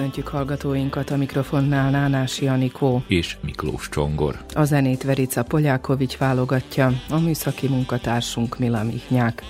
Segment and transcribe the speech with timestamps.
[0.00, 4.44] Köszöntjük hallgatóinkat a mikrofonnál Nánás Janikó és Miklós Csongor.
[4.54, 9.42] A zenét Verica Polyákovics válogatja, a műszaki munkatársunk Mila Mihnyák.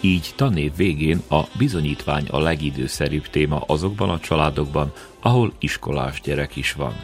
[0.00, 6.72] Így tanév végén a bizonyítvány a legidőszerűbb téma azokban a családokban, ahol iskolás gyerek is
[6.72, 6.94] van.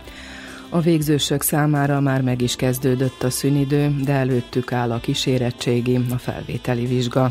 [0.68, 6.18] A végzősök számára már meg is kezdődött a szünidő, de előttük áll a kísérettségi, a
[6.18, 7.30] felvételi vizsga.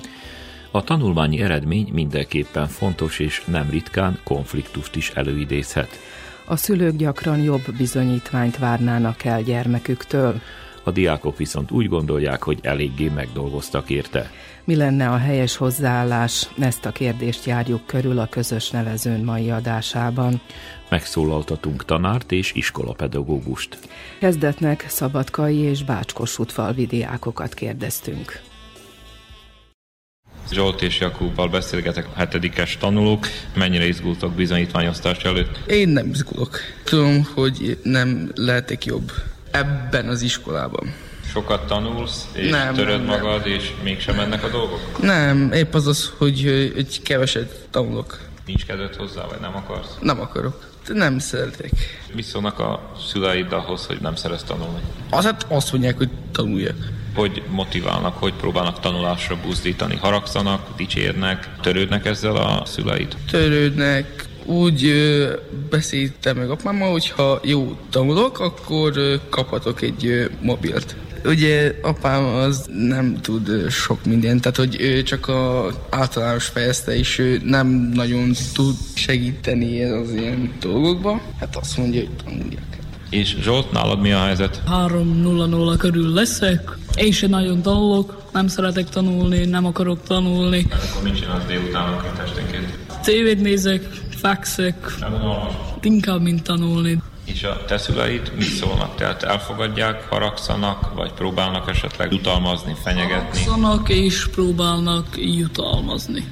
[0.71, 5.99] A tanulmányi eredmény mindenképpen fontos és nem ritkán konfliktust is előidézhet.
[6.45, 10.41] A szülők gyakran jobb bizonyítványt várnának el gyermeküktől.
[10.83, 14.31] A diákok viszont úgy gondolják, hogy eléggé megdolgoztak érte.
[14.63, 16.49] Mi lenne a helyes hozzáállás?
[16.59, 20.41] Ezt a kérdést járjuk körül a közös nevezőn mai adásában.
[20.89, 23.77] Megszólaltatunk tanárt és iskolapedagógust.
[24.19, 26.39] Kezdetnek szabadkai és bácskos
[26.87, 28.46] diákokat kérdeztünk.
[30.51, 33.27] Zsolt és Jakúbbal beszélgetek a hetedikes tanulók.
[33.53, 35.59] Mennyire izgultok bizonyítványosztás előtt?
[35.67, 36.59] Én nem izgulok.
[36.83, 39.11] Tudom, hogy nem lehetek jobb
[39.51, 40.93] ebben az iskolában.
[41.31, 43.53] Sokat tanulsz, és nem, töröd nem, magad, nem.
[43.53, 45.01] és mégsem mennek a dolgok?
[45.01, 48.19] Nem, épp az az, hogy, hogy keveset tanulok.
[48.45, 49.97] Nincs kedved hozzá, vagy nem akarsz?
[50.01, 50.69] Nem akarok.
[50.87, 51.71] Nem szeretek.
[52.13, 54.79] Mi szólnak a szüleid ahhoz, hogy nem szeretsz tanulni?
[55.09, 56.77] Az, hát azt mondják, hogy tanuljak
[57.17, 59.95] hogy motiválnak, hogy próbálnak tanulásra buzdítani?
[59.95, 63.15] Haragszanak, dicsérnek, törődnek ezzel a szüleid?
[63.31, 64.93] Törődnek, úgy
[65.69, 68.93] beszéltem meg apámmal, hogy ha jó tanulok, akkor
[69.29, 70.95] kaphatok egy mobilt.
[71.25, 77.19] Ugye apám az nem tud sok mindent, tehát hogy ő csak a általános fejezte, és
[77.19, 81.21] ő nem nagyon tud segíteni az ilyen dolgokba.
[81.39, 82.77] Hát azt mondja, hogy tanuljak.
[83.09, 84.61] És Zsolt, nálad mi a helyzet?
[84.67, 86.77] 3-0-0 körül leszek.
[86.95, 90.67] Én sem nagyon tanulok, nem szeretek tanulni, nem akarok tanulni.
[90.89, 92.77] Akkor mit csinálsz délután, esténként?
[93.03, 94.97] Tévét nézek, fekszek.
[95.81, 97.01] Inkább, mint tanulni.
[97.25, 98.95] És a te szüleid mit szólnak?
[98.95, 103.43] Tehát elfogadják, haragszanak, vagy próbálnak esetleg jutalmazni, fenyegetni?
[103.43, 106.23] Haragszanak és próbálnak jutalmazni.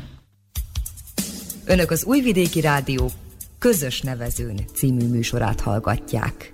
[1.65, 3.11] Önök az Újvidéki Rádió
[3.59, 6.53] közös nevezőn című műsorát hallgatják.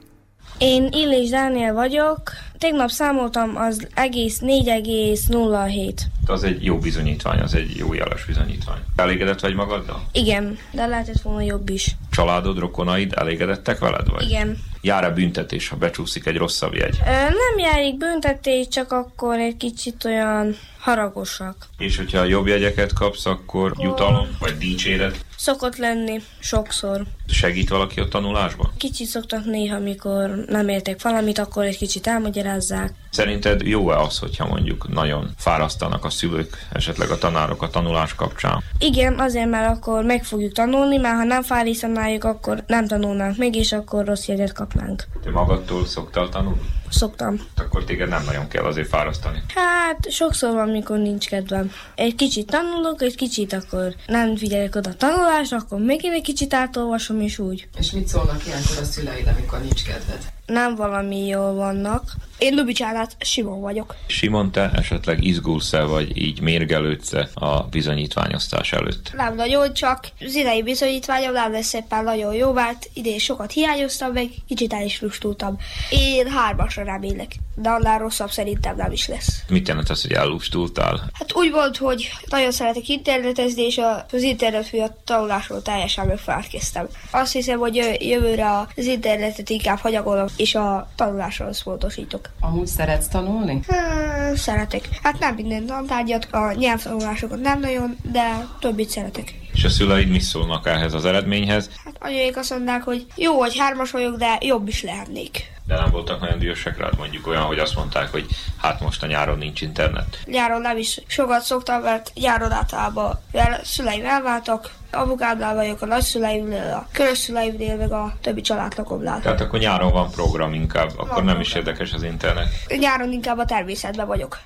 [0.63, 2.21] Én Illés Dániel vagyok.
[2.57, 5.93] Tegnap számoltam az egész 4,07.
[6.25, 8.79] Az egy jó bizonyítvány, az egy jó jeles bizonyítvány.
[8.95, 10.03] Elégedett vagy magaddal?
[10.11, 11.95] Igen, de lehetett volna jobb is.
[12.11, 14.23] Családod, rokonaid elégedettek veled vagy?
[14.29, 14.57] Igen.
[14.81, 16.97] Jár-e büntetés, ha becsúszik egy rosszabb jegy?
[17.05, 21.55] Ö, nem járik büntetés, csak akkor egy kicsit olyan haragosak.
[21.77, 25.25] És hogyha jobb jegyeket kapsz, akkor jutalom vagy dicséret?
[25.37, 27.03] Szokott lenni, sokszor.
[27.27, 28.71] Segít valaki a tanulásban?
[28.77, 32.93] Kicsit szoktak néha, amikor nem értek valamit, akkor egy kicsit elmagyarázzák.
[33.09, 38.63] Szerinted jó-e az, hogyha mondjuk nagyon fárasztanak a szülők, esetleg a tanárok a tanulás kapcsán?
[38.79, 43.55] Igen, azért, mert akkor meg fogjuk tanulni, mert ha nem fárasztanáljuk, akkor nem tanulnánk meg,
[43.55, 45.03] és akkor rossz jegyet kapnánk.
[45.23, 46.61] Te magadtól szoktál tanulni?
[46.91, 47.41] Szoktam.
[47.55, 49.43] Akkor téged nem nagyon kell azért fárasztani.
[49.55, 51.71] Hát sokszor van, mikor nincs kedvem.
[51.95, 56.21] Egy kicsit tanulok, egy kicsit akkor nem figyelek oda a tanulásra, akkor még én egy
[56.21, 57.67] kicsit átolvasom, és úgy.
[57.77, 60.31] És mit szólnak ilyenkor a szüleid, amikor nincs kedved?
[60.51, 62.13] Nem valami jól vannak.
[62.37, 63.95] Én Lubicsánát Simon vagyok.
[64.07, 69.11] Simon, te esetleg izgulsz-e, vagy így mérgelődsz a bizonyítványosztás előtt?
[69.15, 74.11] Nem nagyon, csak az idei bizonyítványom nem lesz szépen nagyon jó, mert idén sokat hiányoztam,
[74.11, 75.57] meg kicsit el is lustultam.
[75.89, 77.31] Én hármasra remélek,
[77.61, 79.43] de annál rosszabb szerintem nem is lesz.
[79.49, 81.09] Mit jelent az, hogy ellustultál?
[81.13, 83.81] Hát úgy volt, hogy nagyon szeretek internetezni, és
[84.11, 86.87] az internet miatt tanulásról teljesen megfelelkeztem.
[87.11, 92.29] Azt hiszem, hogy jövőre az internetet inkább hagyagolom, és a tanulásról összpontosítok.
[92.39, 93.59] Amúgy szeretsz tanulni?
[93.67, 94.89] Hmm, szeretek.
[95.03, 99.40] Hát nem minden tantárgyat, a nyelvtanulásokat nem nagyon, de többit szeretek.
[99.53, 101.69] És a szüleid mi szólnak ehhez az eredményhez?
[101.85, 105.51] Hát anyuék azt mondták, hogy jó, hogy hármas vagyok, de jobb is lehetnék.
[105.65, 108.25] De nem voltak nagyon dühösek rád, mondjuk olyan, hogy azt mondták, hogy
[108.57, 110.19] hát most a nyáron nincs internet.
[110.25, 113.19] Nyáron nem is sokat szoktam, mert nyáron általában
[113.63, 119.21] szüleim elváltak, Apukámnál vagyok, a nagyszüleimnél, a körösszüleimnél, meg a többi családtakomnál.
[119.21, 122.47] Tehát akkor nyáron van program inkább, akkor nem is érdekes az internet.
[122.77, 124.39] Nyáron inkább a természetben vagyok.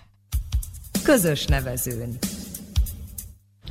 [1.04, 2.18] Közös nevezőn.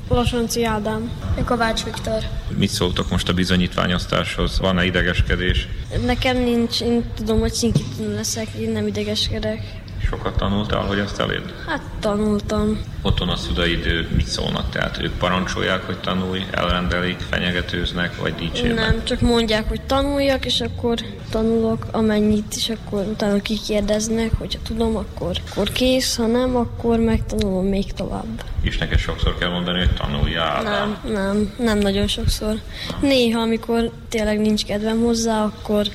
[0.08, 1.10] Losonci Ádám.
[1.44, 2.22] Kovács Viktor.
[2.56, 4.58] Mit szóltok most a bizonyítványosztáshoz?
[4.58, 5.68] Van-e idegeskedés?
[6.04, 9.83] Nekem nincs, én tudom, hogy szinkitűnő leszek, én nem idegeskedek.
[10.08, 11.54] Sokat tanultál, hogy ezt elérd?
[11.66, 12.80] Hát tanultam.
[13.02, 14.70] Otthon a szüleid mit szólnak?
[14.70, 18.74] Tehát ők parancsolják, hogy tanulj, elrendelik, fenyegetőznek, vagy dicsérnek?
[18.90, 20.98] Nem, csak mondják, hogy tanuljak, és akkor
[21.30, 27.66] tanulok amennyit, és akkor utána kikérdeznek, hogyha tudom, akkor, akkor kész, ha nem, akkor megtanulom
[27.66, 28.44] még tovább.
[28.62, 30.62] És neked sokszor kell mondani, hogy tanuljál?
[30.62, 32.54] Nem, nem, nem nagyon sokszor.
[33.00, 35.86] Néha, amikor tényleg nincs kedvem hozzá, akkor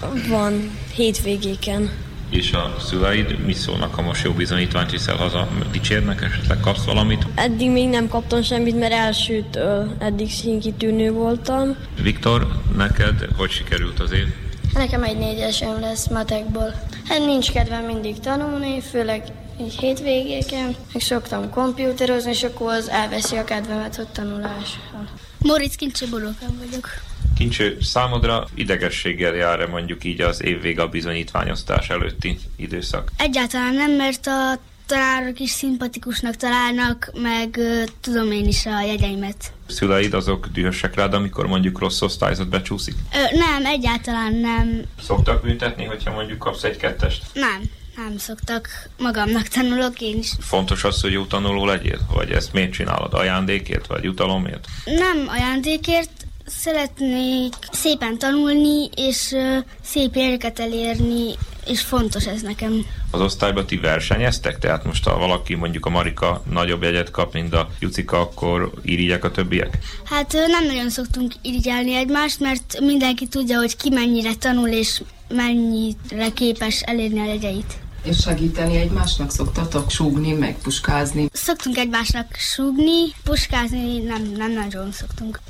[0.00, 0.12] Van.
[0.28, 1.90] van hétvégéken.
[2.30, 5.48] És a szüleid mit szólnak, ha most jó bizonyítványt viszel haza?
[5.70, 7.26] Dicsérnek, esetleg kapsz valamit?
[7.34, 11.76] Eddig még nem kaptam semmit, mert elsőtől eddig színkitűnő voltam.
[12.02, 14.26] Viktor, neked hogy sikerült az év?
[14.72, 16.74] Nekem egy négyesem lesz matekból.
[17.08, 19.22] Hát nincs kedvem mindig tanulni, főleg
[19.60, 20.74] így hétvégéken.
[20.92, 25.08] Meg szoktam kompjúterozni, és akkor az elveszi a kedvemet, hogy tanulással.
[25.38, 27.07] Moritz Kincsi vagyok.
[27.36, 33.10] Kincső, számodra idegességgel jár-e mondjuk így az évvége a bizonyítványosztás előtti időszak?
[33.16, 37.58] Egyáltalán nem, mert a tanárok is szimpatikusnak találnak, meg
[38.00, 39.52] tudom én is a jegyeimet.
[39.66, 42.94] Szüleid azok dühösek rád, amikor mondjuk rossz osztályzat becsúszik?
[43.14, 44.82] Ö, nem, egyáltalán nem.
[45.02, 47.24] Szoktak büntetni, hogyha mondjuk kapsz egy kettest?
[47.32, 47.62] Nem,
[47.96, 48.68] nem szoktak.
[48.98, 50.32] Magamnak tanulok én is.
[50.40, 51.98] Fontos az, hogy jó tanuló legyél?
[52.12, 53.14] Vagy ezt miért csinálod?
[53.14, 54.66] Ajándékért, vagy jutalomért?
[54.84, 56.10] Nem ajándékért,
[56.48, 59.36] szeretnék szépen tanulni, és
[59.82, 61.34] szép éreket elérni,
[61.66, 62.86] és fontos ez nekem.
[63.10, 64.58] Az osztályban ti versenyeztek?
[64.58, 69.24] Tehát most ha valaki mondjuk a Marika nagyobb jegyet kap, mint a Jucika, akkor írják
[69.24, 69.78] a többiek?
[70.04, 76.30] Hát nem nagyon szoktunk irigyelni egymást, mert mindenki tudja, hogy ki mennyire tanul, és mennyire
[76.34, 77.78] képes elérni a jegyeit.
[78.02, 81.28] És segíteni egymásnak szoktatok súgni, meg puskázni.
[81.32, 85.40] Szoktunk egymásnak súgni, puskázni nem, nem nagyon szoktunk.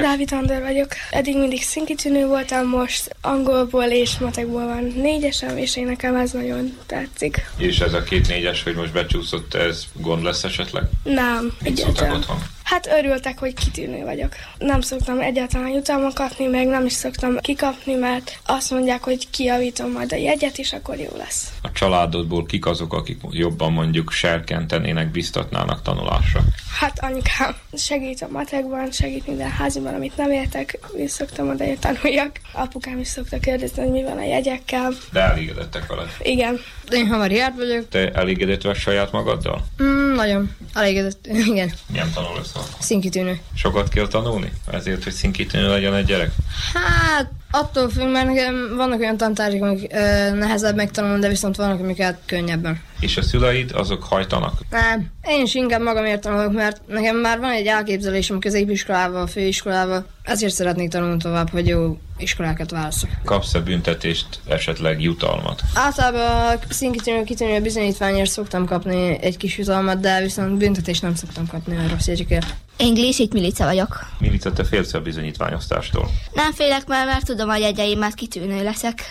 [0.00, 0.88] Dávid Andor vagyok.
[1.10, 6.76] Eddig mindig szinkitűnő voltam, most angolból és matekból van négyesem, és én nekem ez nagyon
[6.86, 7.50] tetszik.
[7.56, 10.82] És ez a két négyes, hogy most becsúszott, ez gond lesz esetleg?
[11.02, 12.14] Nem, Mit egyáltalán.
[12.14, 12.38] otthon?
[12.70, 14.32] Hát örültek, hogy kitűnő vagyok.
[14.58, 19.90] Nem szoktam egyáltalán jutalmat kapni, meg nem is szoktam kikapni, mert azt mondják, hogy kijavítom
[19.90, 21.52] majd a jegyet, és akkor jó lesz.
[21.62, 26.40] A családodból kik azok, akik jobban mondjuk serkentenének, biztatnának tanulásra?
[26.78, 31.78] Hát anyukám segít a matekban, segít minden háziban, amit nem értek, és szoktam oda, hogy
[31.78, 32.40] tanuljak.
[32.52, 34.92] Apukám is szokta kérdezni, hogy mi van a jegyekkel.
[35.12, 36.08] De elégedettek veled.
[36.22, 36.60] Igen.
[36.90, 37.88] Én hamar járt vagyok.
[37.88, 39.64] Te elégedett vagy saját magaddal?
[39.82, 40.56] Mm, nagyon.
[40.74, 41.26] Elégedett.
[41.52, 41.72] Igen.
[41.86, 42.59] Milyen tanul lesz akkor?
[42.78, 43.40] Szinkitűnő.
[43.54, 44.52] Sokat kell tanulni?
[44.70, 46.32] Ezért, hogy szinkítőnő legyen egy gyerek?
[46.74, 51.80] Hát, attól függ, mert nekem vannak olyan tantárgyak, amik ö, nehezebb megtanulni, de viszont vannak,
[51.80, 52.80] amiket könnyebben.
[53.00, 54.52] És a szüleid azok hajtanak?
[54.70, 60.52] Nem, én is inkább magamért tanulok, mert nekem már van egy elképzelésem középiskolával, főiskolával, ezért
[60.52, 63.10] szeretnék tanulni tovább, hogy jó iskolákat válaszok.
[63.24, 65.62] Kapsz-e büntetést, esetleg jutalmat?
[65.74, 71.46] Általában a szinkitűnő kitűnő bizonyítványért szoktam kapni egy kis jutalmat, de viszont büntetést nem szoktam
[71.46, 72.54] kapni a rossz jegyekért.
[72.80, 74.06] Én Glésik Milica vagyok.
[74.18, 76.10] Milica, te félsz a bizonyítványosztástól?
[76.32, 79.02] Nem félek, mert, mert tudom a jegyeimet, kitűnő leszek.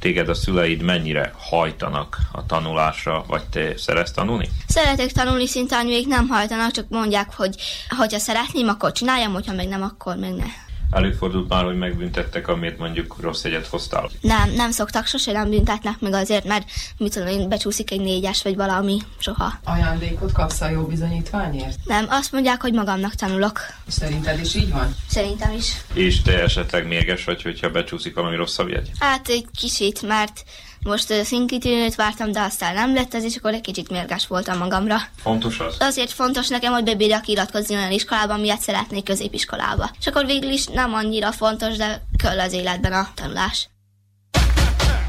[0.00, 4.48] Téged a szüleid mennyire hajtanak a tanulásra, vagy te szeretsz tanulni?
[4.66, 7.54] Szeretek tanulni, szinte még nem hajtanak, csak mondják, hogy
[7.98, 10.44] hogyha szeretném, akkor csináljam, hogyha meg nem, akkor meg ne.
[10.90, 14.10] Előfordult már, hogy megbüntettek, amit mondjuk rossz jegyet hoztál?
[14.20, 18.42] Nem, nem szoktak, sose nem büntetnek meg azért, mert mit tudom én, becsúszik egy négyes,
[18.42, 19.52] vagy valami, soha.
[19.64, 21.78] Ajándékot kapsz a jó bizonyítványért?
[21.84, 23.60] Nem, azt mondják, hogy magamnak tanulok.
[23.86, 24.94] Szerinted is így van?
[25.08, 25.72] Szerintem is.
[25.92, 28.90] És te esetleg mérges vagy, hogyha becsúszik valami rosszabb jegy?
[28.98, 30.44] Hát egy kicsit, mert
[30.82, 34.96] most szinkitűnőt vártam, de aztán nem lett ez, és akkor egy kicsit mérges voltam magamra.
[35.16, 35.76] Fontos az?
[35.78, 39.90] Azért fontos nekem, hogy bebírjak iratkozni olyan iskolában, miatt szeretnék középiskolába.
[39.98, 43.68] És akkor végül is nem annyira fontos, de kell az életben a tanulás.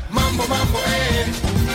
[0.09, 1.68] Mambo, mambo, eh.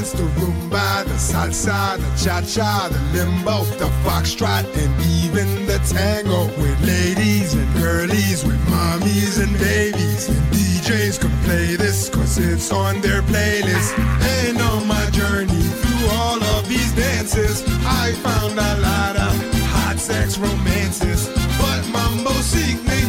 [0.00, 4.92] dance, the rumba, the salsa, the cha-cha, the limbo, the foxtrot, and
[5.24, 6.46] even the tango.
[6.60, 12.72] With ladies and girlies, with mommies and babies, and DJs can play this, cause it's
[12.72, 13.98] on their playlist.
[14.40, 19.34] And on my journey through all of these dances, I found a lot of
[19.74, 21.28] hot sex romances.
[21.58, 23.00] But Mambo seek me,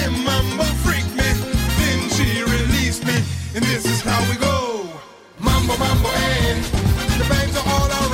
[0.00, 1.30] and Mambo freak me,
[1.78, 3.16] then she released me,
[3.54, 4.56] and this is how we go.
[5.40, 6.27] Mambo, mambo,
[7.58, 8.07] after all I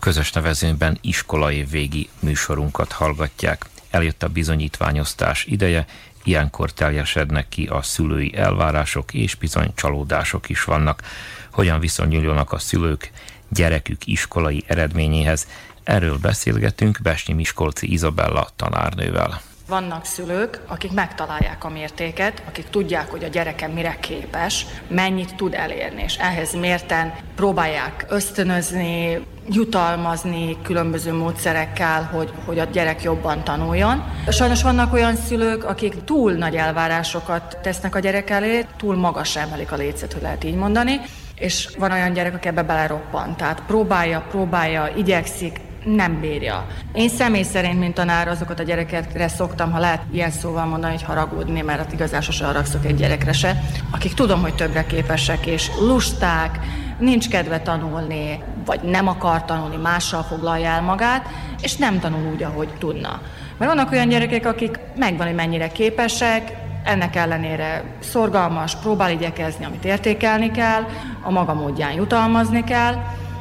[0.00, 3.64] közös nevezőben iskolai végi műsorunkat hallgatják.
[3.90, 5.86] Eljött a bizonyítványosztás ideje,
[6.24, 11.02] ilyenkor teljesednek ki a szülői elvárások, és bizony csalódások is vannak.
[11.50, 13.10] Hogyan viszonyuljanak a szülők
[13.48, 15.46] gyerekük iskolai eredményéhez?
[15.84, 19.40] Erről beszélgetünk Besnyi Miskolci Izabella tanárnővel.
[19.70, 25.54] Vannak szülők, akik megtalálják a mértéket, akik tudják, hogy a gyereke mire képes, mennyit tud
[25.54, 34.04] elérni, és ehhez mérten próbálják ösztönözni, jutalmazni különböző módszerekkel, hogy, hogy a gyerek jobban tanuljon.
[34.28, 39.72] Sajnos vannak olyan szülők, akik túl nagy elvárásokat tesznek a gyerek elé, túl magas emelik
[39.72, 41.00] a lécet, hogy lehet így mondani,
[41.34, 43.36] és van olyan gyerek, aki ebbe beleroppan.
[43.36, 46.66] Tehát próbálja, próbálja, igyekszik, nem bírja.
[46.92, 51.02] Én személy szerint, mint tanár, azokat a gyerekekre szoktam, ha lehet ilyen szóval mondani, hogy
[51.02, 55.70] haragudni, mert hát igazán sose haragszok egy gyerekre se, akik tudom, hogy többre képesek, és
[55.80, 56.58] lusták,
[56.98, 61.28] nincs kedve tanulni, vagy nem akar tanulni, mással foglalja el magát,
[61.62, 63.20] és nem tanul úgy, ahogy tudna.
[63.58, 66.52] Mert vannak olyan gyerekek, akik megvan, hogy mennyire képesek,
[66.84, 70.82] ennek ellenére szorgalmas, próbál igyekezni, amit értékelni kell,
[71.22, 72.94] a maga módján jutalmazni kell,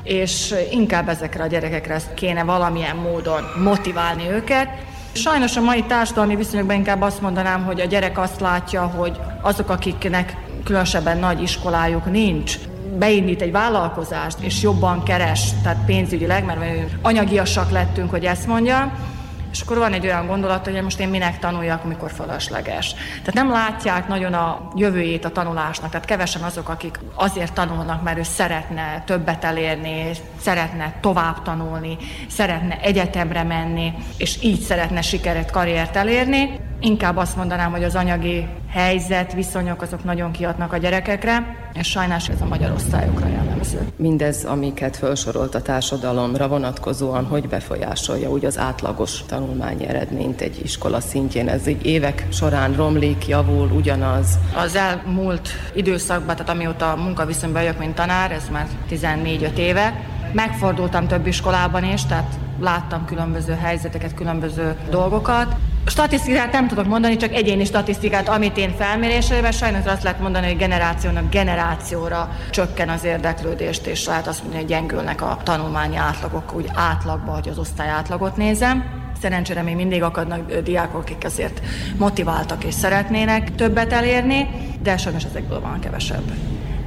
[0.10, 4.68] és inkább ezekre a gyerekekre kéne valamilyen módon motiválni őket.
[5.12, 9.70] Sajnos a mai társadalmi viszonyokban inkább azt mondanám, hogy a gyerek azt látja, hogy azok,
[9.70, 12.58] akiknek különösebben nagy iskolájuk nincs,
[12.98, 16.60] beindít egy vállalkozást, és jobban keres, tehát pénzügyileg, mert
[17.02, 18.92] anyagiasak lettünk, hogy ezt mondja,
[19.52, 22.94] és akkor van egy olyan gondolat, hogy most én minek tanuljak, amikor fölösleges.
[22.94, 28.18] Tehát nem látják nagyon a jövőjét a tanulásnak, tehát kevesen azok, akik azért tanulnak, mert
[28.18, 35.96] ő szeretne többet elérni, szeretne tovább tanulni, szeretne egyetemre menni, és így szeretne sikeret, karriert
[35.96, 36.69] elérni.
[36.82, 42.30] Inkább azt mondanám, hogy az anyagi helyzet, viszonyok azok nagyon kiadnak a gyerekekre, és sajnos
[42.30, 43.80] ez a magyar osztályokra jellemző.
[43.96, 51.00] Mindez, amiket felsorolt a társadalomra vonatkozóan, hogy befolyásolja úgy az átlagos tanulmányi eredményt egy iskola
[51.00, 51.50] szintjén?
[51.50, 54.40] Ez így évek során romlik, javul, ugyanaz?
[54.56, 59.94] Az elmúlt időszakban, tehát amióta munkaviszonyban vagyok, mint tanár, ez már 14-5 éve,
[60.32, 65.56] megfordultam több iskolában is, tehát láttam különböző helyzeteket, különböző dolgokat.
[65.86, 70.58] Statisztikát nem tudok mondani, csak egyéni statisztikát, amit én felmérésében sajnos azt lehet mondani, hogy
[70.58, 76.70] generációnak generációra csökken az érdeklődést, és lehet azt mondani, hogy gyengülnek a tanulmányi átlagok, úgy
[76.76, 78.84] átlagban, hogy az osztály átlagot nézem.
[79.22, 81.62] Szerencsére még mindig akadnak diákok, akik azért
[81.98, 84.48] motiváltak és szeretnének többet elérni,
[84.82, 86.32] de sajnos ezekből van kevesebb.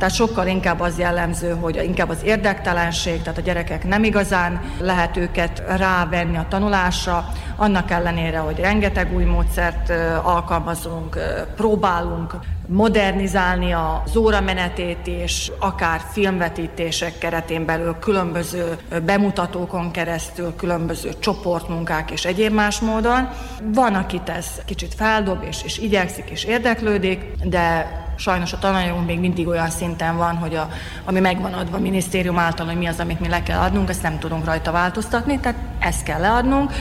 [0.02, 5.16] Tehát sokkal inkább az jellemző, hogy inkább az érdektelenség, tehát a gyerekek nem igazán lehet
[5.16, 9.92] őket rávenni a tanulásra, annak ellenére, hogy rengeteg új módszert
[10.22, 11.18] alkalmazunk,
[11.56, 12.34] próbálunk
[12.66, 22.52] modernizálni az óramenetét és akár filmvetítések keretén belül különböző bemutatókon keresztül, különböző csoportmunkák és egyéb
[22.52, 23.28] más módon.
[23.62, 29.20] Van, akit ez kicsit feldob és, és igyekszik és érdeklődik, de sajnos a tananyagunk még
[29.20, 30.68] mindig olyan szinten van, hogy a,
[31.04, 34.02] ami megvan adva a minisztérium által, hogy mi az, amit mi le kell adnunk, ezt
[34.02, 36.72] nem tudunk rajta változtatni, tehát ezt kell leadnunk.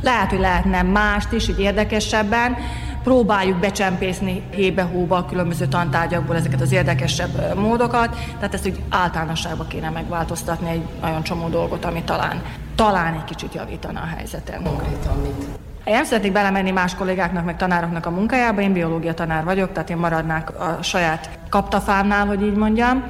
[0.00, 2.56] Lehet, hogy lehetne mást is, így érdekesebben,
[3.02, 9.90] próbáljuk becsempészni hébe-hóba a különböző tantárgyakból ezeket az érdekesebb módokat, tehát ezt úgy általánosságban kéne
[9.90, 12.42] megváltoztatni egy nagyon csomó dolgot, ami talán,
[12.74, 14.62] talán egy kicsit javítana a helyzeten.
[14.62, 15.67] Konkrétan mit?
[15.88, 19.90] Én nem szeretnék belemenni más kollégáknak, meg tanároknak a munkájába, én biológia tanár vagyok, tehát
[19.90, 23.04] én maradnák a saját kaptafámnál, hogy így mondjam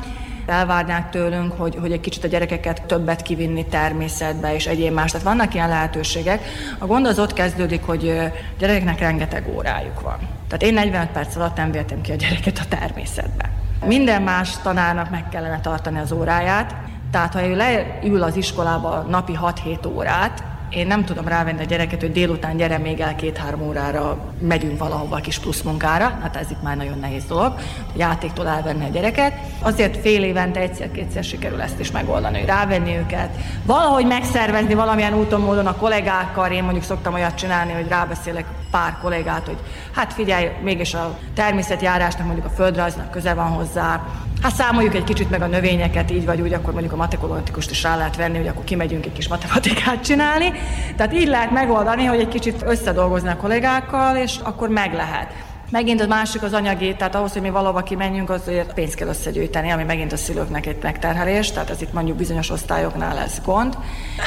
[0.47, 5.11] elvárnák tőlünk, hogy, hogy egy kicsit a gyerekeket többet kivinni természetbe és egyéb más.
[5.11, 6.43] Tehát vannak ilyen lehetőségek.
[6.79, 10.19] A gond az ott kezdődik, hogy gyerekeknek rengeteg órájuk van.
[10.49, 13.51] Tehát én 45 perc alatt nem véltem ki a gyereket a természetbe.
[13.87, 16.75] Minden más tanárnak meg kellene tartani az óráját,
[17.11, 22.01] tehát ha ő leül az iskolába napi 6-7 órát, én nem tudom rávenni a gyereket,
[22.01, 26.51] hogy délután gyere még el két-három órára, megyünk valahova a kis plusz munkára, hát ez
[26.51, 27.53] itt már nagyon nehéz dolog,
[27.93, 29.33] hogy játéktól elvenni a gyereket.
[29.63, 33.31] Azért fél évente egyszer-kétszer sikerül ezt is megoldani, hogy rávenni őket,
[33.65, 38.97] valahogy megszervezni valamilyen úton, módon a kollégákkal, én mondjuk szoktam olyat csinálni, hogy rábeszélek pár
[39.03, 39.59] kollégát, hogy
[39.95, 44.03] hát figyelj, mégis a természetjárásnak mondjuk a földrajznak köze van hozzá,
[44.43, 47.83] Hát számoljuk egy kicsit meg a növényeket, így vagy úgy, akkor mondjuk a matematikuszt is
[47.83, 50.53] rá lehet venni, hogy akkor kimegyünk egy kis matematikát csinálni.
[50.97, 55.33] Tehát így lehet megoldani, hogy egy kicsit összedolgozni a kollégákkal, és akkor meg lehet.
[55.71, 59.71] Megint a másik az anyagi, tehát ahhoz, hogy mi valahova kimenjünk, azért pénzt kell összegyűjteni,
[59.71, 63.79] ami megint a szülőknek egy megterhelés, tehát ez itt mondjuk bizonyos osztályoknál lesz gond.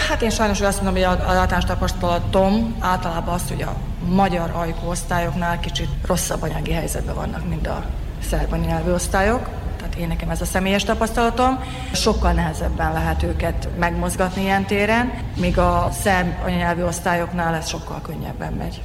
[0.10, 4.90] Hát én sajnos azt mondom, hogy az általános tapasztalatom általában az, hogy a magyar ajkú
[4.90, 7.84] osztályoknál kicsit rosszabb anyagi helyzetben vannak, mint a
[8.30, 9.61] szerb nyelvű osztályok
[10.02, 11.60] én nekem ez a személyes tapasztalatom.
[11.94, 18.54] Sokkal nehezebben lehet őket megmozgatni ilyen téren, míg a szerb anyanyelvű osztályoknál ez sokkal könnyebben
[18.54, 18.82] megy.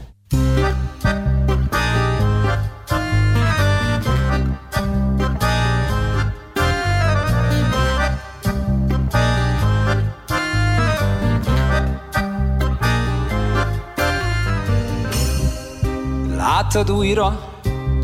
[16.37, 17.53] Látod újra,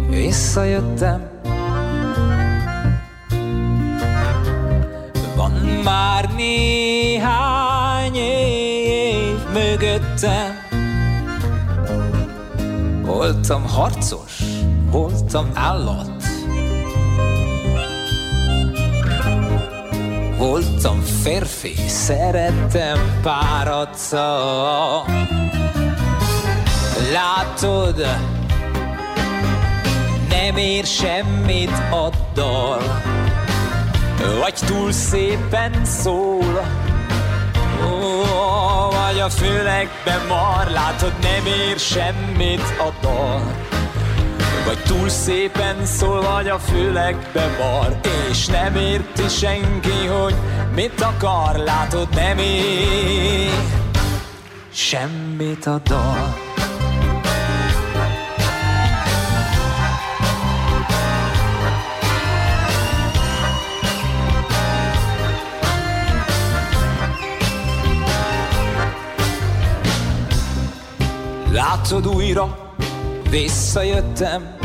[0.09, 1.32] visszajöttem
[6.43, 10.59] néhány év mögöttem.
[13.05, 14.43] Voltam harcos,
[14.91, 16.11] voltam állat.
[20.39, 23.97] Voltam férfi, szerettem párat
[27.13, 28.07] Látod,
[30.29, 32.83] nem ér semmit a dal
[34.41, 36.67] vagy túl szépen szól.
[37.85, 38.23] Ó,
[38.91, 43.71] vagy a főlegbe mar, látod nem ér semmit a dal
[44.65, 50.35] vagy túl szépen szól, vagy a főlegbe mar És nem érti senki, hogy
[50.75, 53.51] mit akar Látod, nem ér
[54.73, 56.42] semmit a dal
[71.53, 72.75] Látszod újra,
[73.31, 74.57] visszajöttem.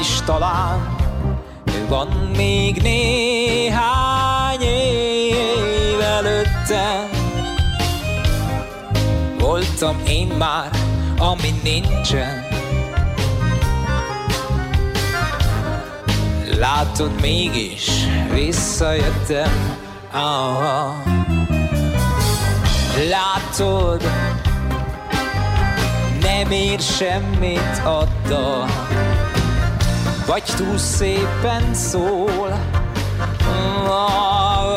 [0.00, 0.96] És talán
[1.88, 7.08] van még néhány év előttem
[9.38, 10.70] Voltam én már,
[11.18, 12.44] ami nincsen.
[16.58, 17.90] Látod, mégis
[18.32, 19.78] visszajöttem.
[20.12, 20.94] Ah,
[23.08, 24.02] Látod,
[26.26, 28.06] nem ér semmit a
[30.26, 32.58] Vagy túl szépen szól.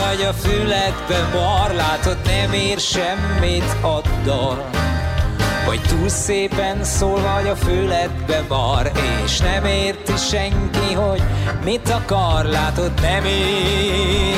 [0.07, 4.01] Vagy a füledbe mar Látod nem ér semmit a
[5.65, 8.91] vagy túl szépen szól, vagy a füledbe mar
[9.25, 11.21] És nem érti senki, hogy
[11.63, 14.37] mit akar Látod nem ér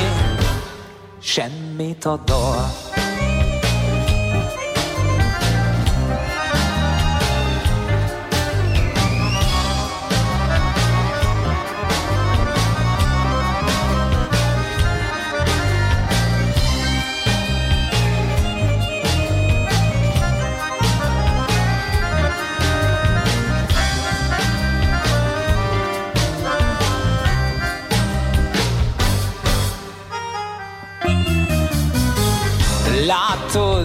[1.20, 2.72] semmit a dal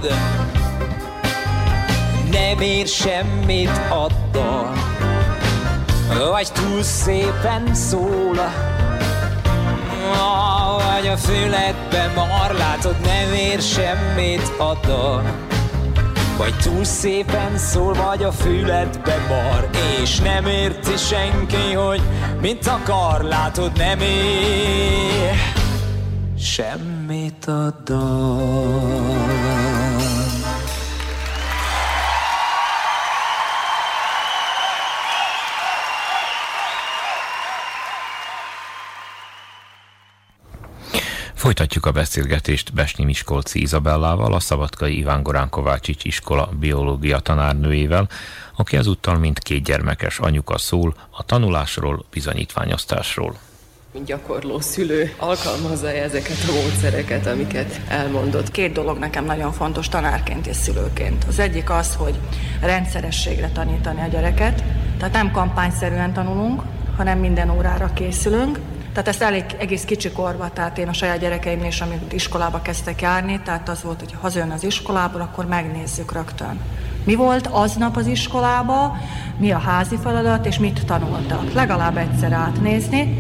[0.03, 0.19] látod,
[2.31, 4.07] nem ér semmit a
[6.31, 8.37] vagy túl szépen szól,
[10.77, 14.79] vagy a füledbe mar, látod, nem ér semmit a
[16.37, 19.69] Vagy túl szépen szól, vagy a füledbe mar.
[20.03, 22.01] És nem érti senki, hogy
[22.41, 25.57] mint akar, látod nem ér
[26.39, 29.66] Semmit a dal
[41.47, 48.09] Folytatjuk a beszélgetést Besnyi Miskolci Izabellával, a Szabadkai Iván Gorán Kovácsics iskola biológia tanárnőjével,
[48.57, 53.37] aki ezúttal mint két gyermekes anyuka szól a tanulásról, bizonyítványosztásról.
[53.93, 58.51] Mint gyakorló szülő alkalmazza -e ezeket a módszereket, amiket elmondott?
[58.51, 61.25] Két dolog nekem nagyon fontos tanárként és szülőként.
[61.25, 62.15] Az egyik az, hogy
[62.61, 64.63] rendszerességre tanítani a gyereket,
[64.99, 66.63] tehát nem kampányszerűen tanulunk,
[66.97, 68.59] hanem minden órára készülünk,
[68.97, 73.01] tehát ezt elég egész kicsi korba, tehát én a saját gyerekeimnél is, amit iskolába kezdtek
[73.01, 76.61] járni, tehát az volt, hogy ha hazajön az iskolából, akkor megnézzük rögtön.
[77.05, 78.97] Mi volt aznap az iskolába,
[79.39, 81.53] mi a házi feladat, és mit tanultak.
[81.53, 83.19] Legalább egyszer átnézni,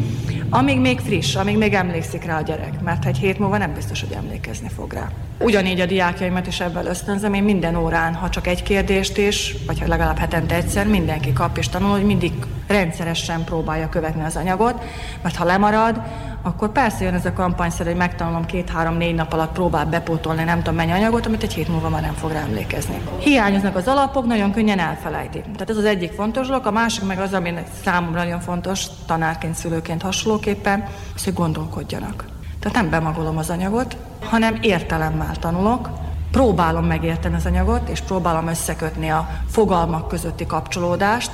[0.50, 4.00] amíg még friss, amíg még emlékszik rá a gyerek, mert egy hét múlva nem biztos,
[4.00, 5.08] hogy emlékezni fog rá.
[5.38, 9.80] Ugyanígy a diákjaimat is ebben ösztönzöm, én minden órán, ha csak egy kérdést is, vagy
[9.80, 12.32] ha legalább hetente egyszer, mindenki kap és tanul, hogy mindig
[12.66, 14.84] rendszeresen próbálja követni az anyagot,
[15.22, 16.00] mert ha lemarad,
[16.42, 20.74] akkor persze jön ez a kampányszerű, hogy megtanulom két-három-négy nap alatt próbál bepótolni nem tudom
[20.74, 23.00] mennyi anyagot, amit egy hét múlva már nem fog rá emlékezni.
[23.18, 25.40] Hiányoznak az alapok, nagyon könnyen elfelejti.
[25.40, 29.54] Tehát ez az egyik fontos dolog, a másik meg az, ami számomra nagyon fontos, tanárként,
[29.54, 32.24] szülőként hasonlóképpen, az, hogy gondolkodjanak.
[32.66, 35.90] Tehát nem bemagolom az anyagot, hanem értelemmel tanulok,
[36.30, 41.30] próbálom megérteni az anyagot, és próbálom összekötni a fogalmak közötti kapcsolódást,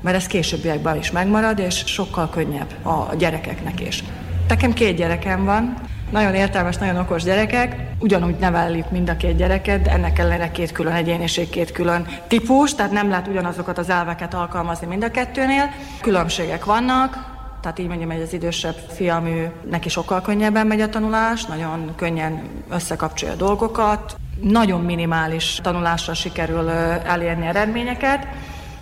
[0.00, 4.04] mert ez későbbiekben is megmarad, és sokkal könnyebb a gyerekeknek is.
[4.48, 5.74] Nekem két gyerekem van,
[6.10, 10.72] nagyon értelmes, nagyon okos gyerekek, ugyanúgy neveljük mind a két gyereket, de ennek ellenére két
[10.72, 15.70] külön egyéniség, két külön típus, tehát nem lehet ugyanazokat az elveket alkalmazni mind a kettőnél.
[16.00, 17.29] Különbségek vannak,
[17.60, 21.92] tehát így mondjam, hogy az idősebb fiam, ő, neki sokkal könnyebben megy a tanulás, nagyon
[21.96, 28.26] könnyen összekapcsolja a dolgokat, nagyon minimális tanulással sikerül elérni eredményeket,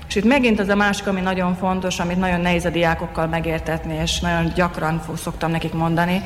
[0.08, 3.94] és itt megint az a másik, ami nagyon fontos, amit nagyon nehéz a diákokkal megértetni,
[3.94, 6.22] és nagyon gyakran szoktam nekik mondani,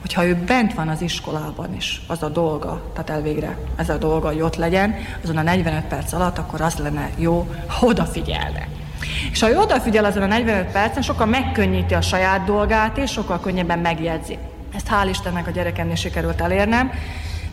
[0.00, 3.96] hogy ha ő bent van az iskolában is, az a dolga, tehát elvégre ez a
[3.96, 7.48] dolga, hogy ott legyen, azon a 45 perc alatt, akkor az lenne jó,
[7.80, 8.68] odafigyelne.
[9.32, 13.40] És ha ő odafigyel azon a 45 percen, sokkal megkönnyíti a saját dolgát, és sokkal
[13.40, 14.38] könnyebben megjegyzi.
[14.74, 16.90] Ezt hál' Istennek a gyerekemnél sikerült elérnem,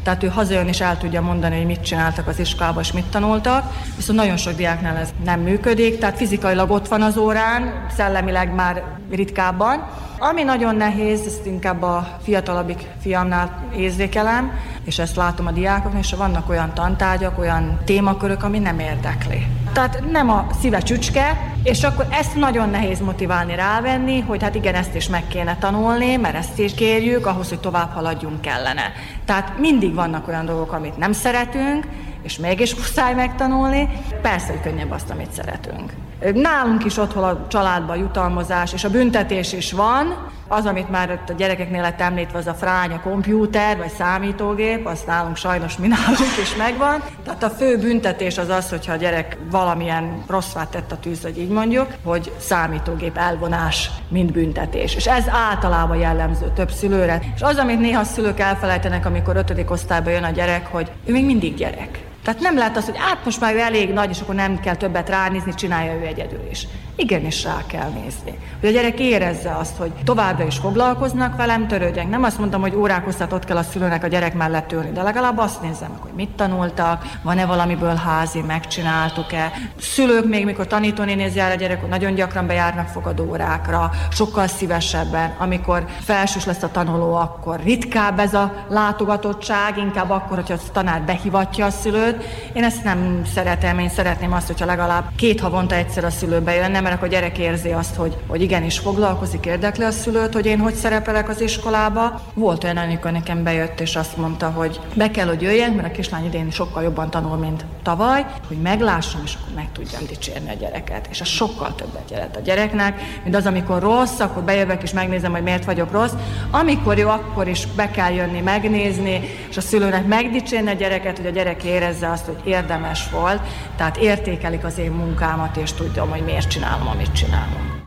[0.03, 3.73] tehát ő hazajön és el tudja mondani, hogy mit csináltak az iskolában és mit tanultak,
[3.95, 8.83] viszont nagyon sok diáknál ez nem működik, tehát fizikailag ott van az órán, szellemileg már
[9.11, 9.87] ritkábban.
[10.19, 14.51] Ami nagyon nehéz, ezt inkább a fiatalabbik fiamnál érzékelem,
[14.83, 19.47] és ezt látom a diákoknál, és vannak olyan tantárgyak, olyan témakörök, ami nem érdekli.
[19.73, 24.75] Tehát nem a szíve csücske, és akkor ezt nagyon nehéz motiválni, rávenni, hogy hát igen,
[24.75, 28.91] ezt is meg kéne tanulni, mert ezt is kérjük, ahhoz, hogy tovább haladjunk kellene.
[29.25, 31.87] Tehát mindig vannak olyan dolgok, amit nem szeretünk,
[32.23, 33.89] és mégis muszáj megtanulni.
[34.21, 35.93] Persze, hogy könnyebb azt, amit szeretünk.
[36.33, 41.29] Nálunk is otthon a családban jutalmazás, és a büntetés is van, az, amit már ott
[41.29, 46.37] a gyerekeknél lett említve, az a fránya kompjúter, vagy számítógép, azt nálunk sajnos mi nálunk
[46.41, 47.03] is megvan.
[47.23, 51.39] Tehát a fő büntetés az az, hogyha a gyerek valamilyen rosszvát tett a tűz, hogy
[51.39, 54.95] így mondjuk, hogy számítógép elvonás, mint büntetés.
[54.95, 57.21] És ez általában jellemző több szülőre.
[57.35, 61.25] És az, amit néha szülők elfelejtenek, amikor ötödik osztályba jön a gyerek, hogy ő még
[61.25, 62.10] mindig gyerek.
[62.23, 64.75] Tehát nem lehet az, hogy át most már ő elég nagy, és akkor nem kell
[64.75, 66.67] többet ránézni, csinálja ő egyedül is.
[66.95, 68.37] Igenis rá kell nézni.
[68.59, 72.09] Hogy a gyerek érezze azt, hogy továbbra is foglalkoznak velem, törődjenek.
[72.09, 75.01] Nem azt mondtam, hogy órák hosszat ott kell a szülőnek a gyerek mellett ülni, de
[75.01, 79.51] legalább azt nézem, hogy mit tanultak, van-e valamiből házi, megcsináltuk-e.
[79.79, 86.45] Szülők még, mikor tanítónénéz jár a gyerek, nagyon gyakran bejárnak fogadórákra, sokkal szívesebben, amikor felsős
[86.45, 91.69] lesz a tanuló, akkor ritkább ez a látogatottság, inkább akkor, hogyha a tanár behivatja a
[91.69, 92.10] szülőt.
[92.53, 96.79] Én ezt nem szeretem, én szeretném azt, hogyha legalább két havonta egyszer a szülő bejönne,
[96.79, 100.59] mert akkor a gyerek érzi azt, hogy, hogy igenis foglalkozik, érdekli a szülőt, hogy én
[100.59, 102.21] hogy szerepelek az iskolába.
[102.33, 105.91] Volt olyan, amikor nekem bejött, és azt mondta, hogy be kell, hogy jöjjen, mert a
[105.91, 110.53] kislány idén sokkal jobban tanul, mint tavaly, hogy meglássam, és akkor meg tudjam dicsérni a
[110.53, 111.07] gyereket.
[111.09, 115.31] És az sokkal többet jelent a gyereknek, mint az, amikor rossz, akkor bejövök és megnézem,
[115.31, 116.13] hogy miért vagyok rossz.
[116.51, 121.25] Amikor jó, akkor is be kell jönni, megnézni, és a szülőnek megdicsérni a gyereket, hogy
[121.25, 121.63] a gyerek
[122.01, 123.41] érezze azt, hogy érdemes volt,
[123.75, 127.80] tehát értékelik az én munkámat, és tudom, hogy miért csinál csinálom, amit csinálom.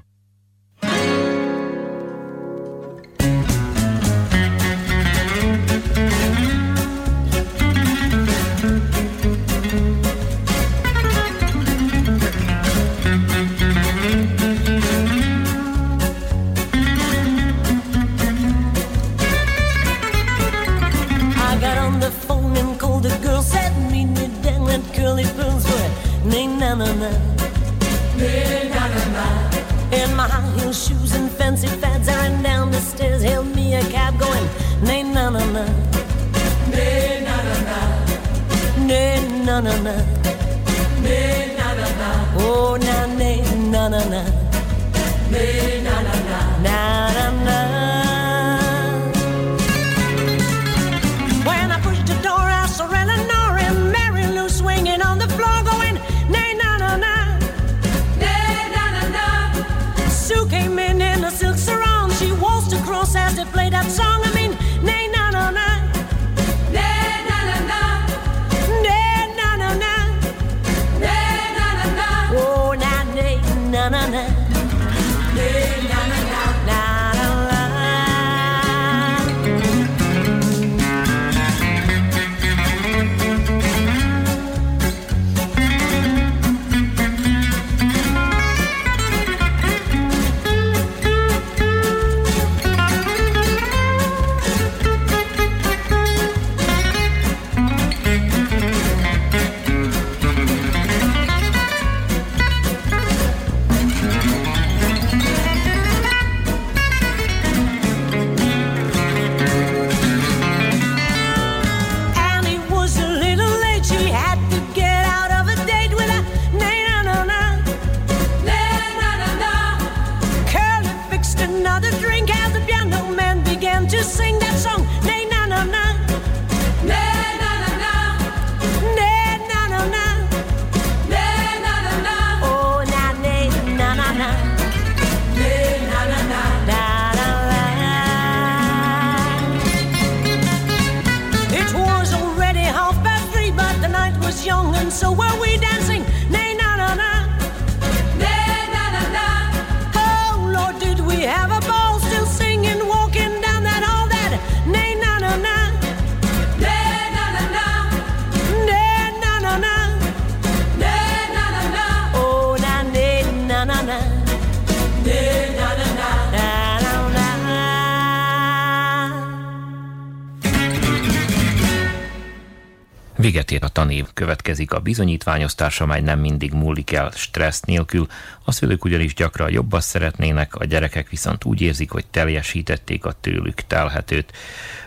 [173.34, 178.06] Véget ér a tanév, következik a bizonyítványoztás, amely nem mindig múlik el stressz nélkül.
[178.44, 183.60] A szülők ugyanis gyakran jobban szeretnének, a gyerekek viszont úgy érzik, hogy teljesítették a tőlük
[183.60, 184.32] telhetőt.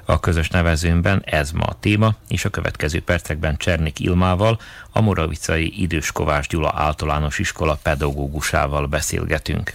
[0.05, 4.59] A közös nevezőnben ez ma a téma, és a következő percekben Csernik Ilmával,
[4.91, 9.73] a Moravicai Idős Kovács Gyula általános iskola pedagógusával beszélgetünk.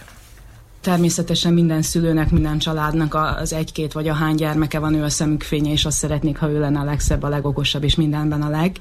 [0.83, 5.43] Természetesen minden szülőnek, minden családnak az egy-két vagy a hány gyermeke van, ő a szemük
[5.43, 8.77] fénye, és azt szeretnék, ha ő lenne a legszebb, a legokosabb, és mindenben a leg.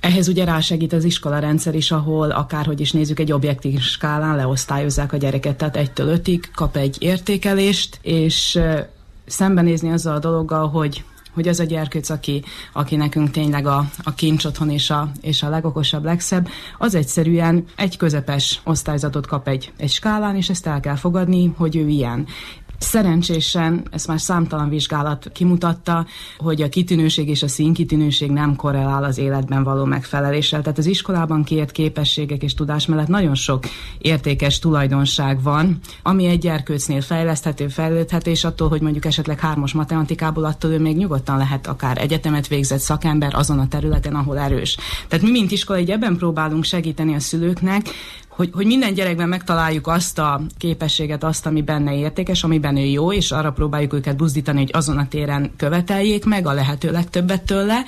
[0.00, 5.16] Ehhez ugye rásegít az iskolarendszer is, ahol akárhogy is nézzük, egy objektív skálán leosztályozzák a
[5.16, 8.60] gyereket, tehát egytől ötig kap egy értékelést, és
[9.26, 14.14] szembenézni azzal a dologgal, hogy hogy az a gyerkőc, aki, aki nekünk tényleg a, a
[14.14, 19.72] kincs otthon és a, és a legokosabb, legszebb, az egyszerűen egy közepes osztályzatot kap egy,
[19.76, 22.26] egy skálán, és ezt el kell fogadni, hogy ő ilyen.
[22.82, 26.06] Szerencsésen, ezt már számtalan vizsgálat kimutatta,
[26.38, 30.62] hogy a kitűnőség és a színkitűnőség nem korrelál az életben való megfeleléssel.
[30.62, 33.64] Tehát az iskolában kért képességek és tudás mellett nagyon sok
[33.98, 40.44] értékes tulajdonság van, ami egy gyerkőcnél fejleszthető, fejlődhető, és attól, hogy mondjuk esetleg hármas matematikából,
[40.44, 44.76] attól ő még nyugodtan lehet akár egyetemet végzett szakember azon a területen, ahol erős.
[45.08, 47.86] Tehát mi, mint iskola, így ebben próbálunk segíteni a szülőknek,
[48.36, 53.12] hogy, hogy minden gyerekben megtaláljuk azt a képességet, azt, ami benne értékes, amiben ő jó,
[53.12, 57.84] és arra próbáljuk őket buzdítani, hogy azon a téren követeljék meg a lehető legtöbbet tőle,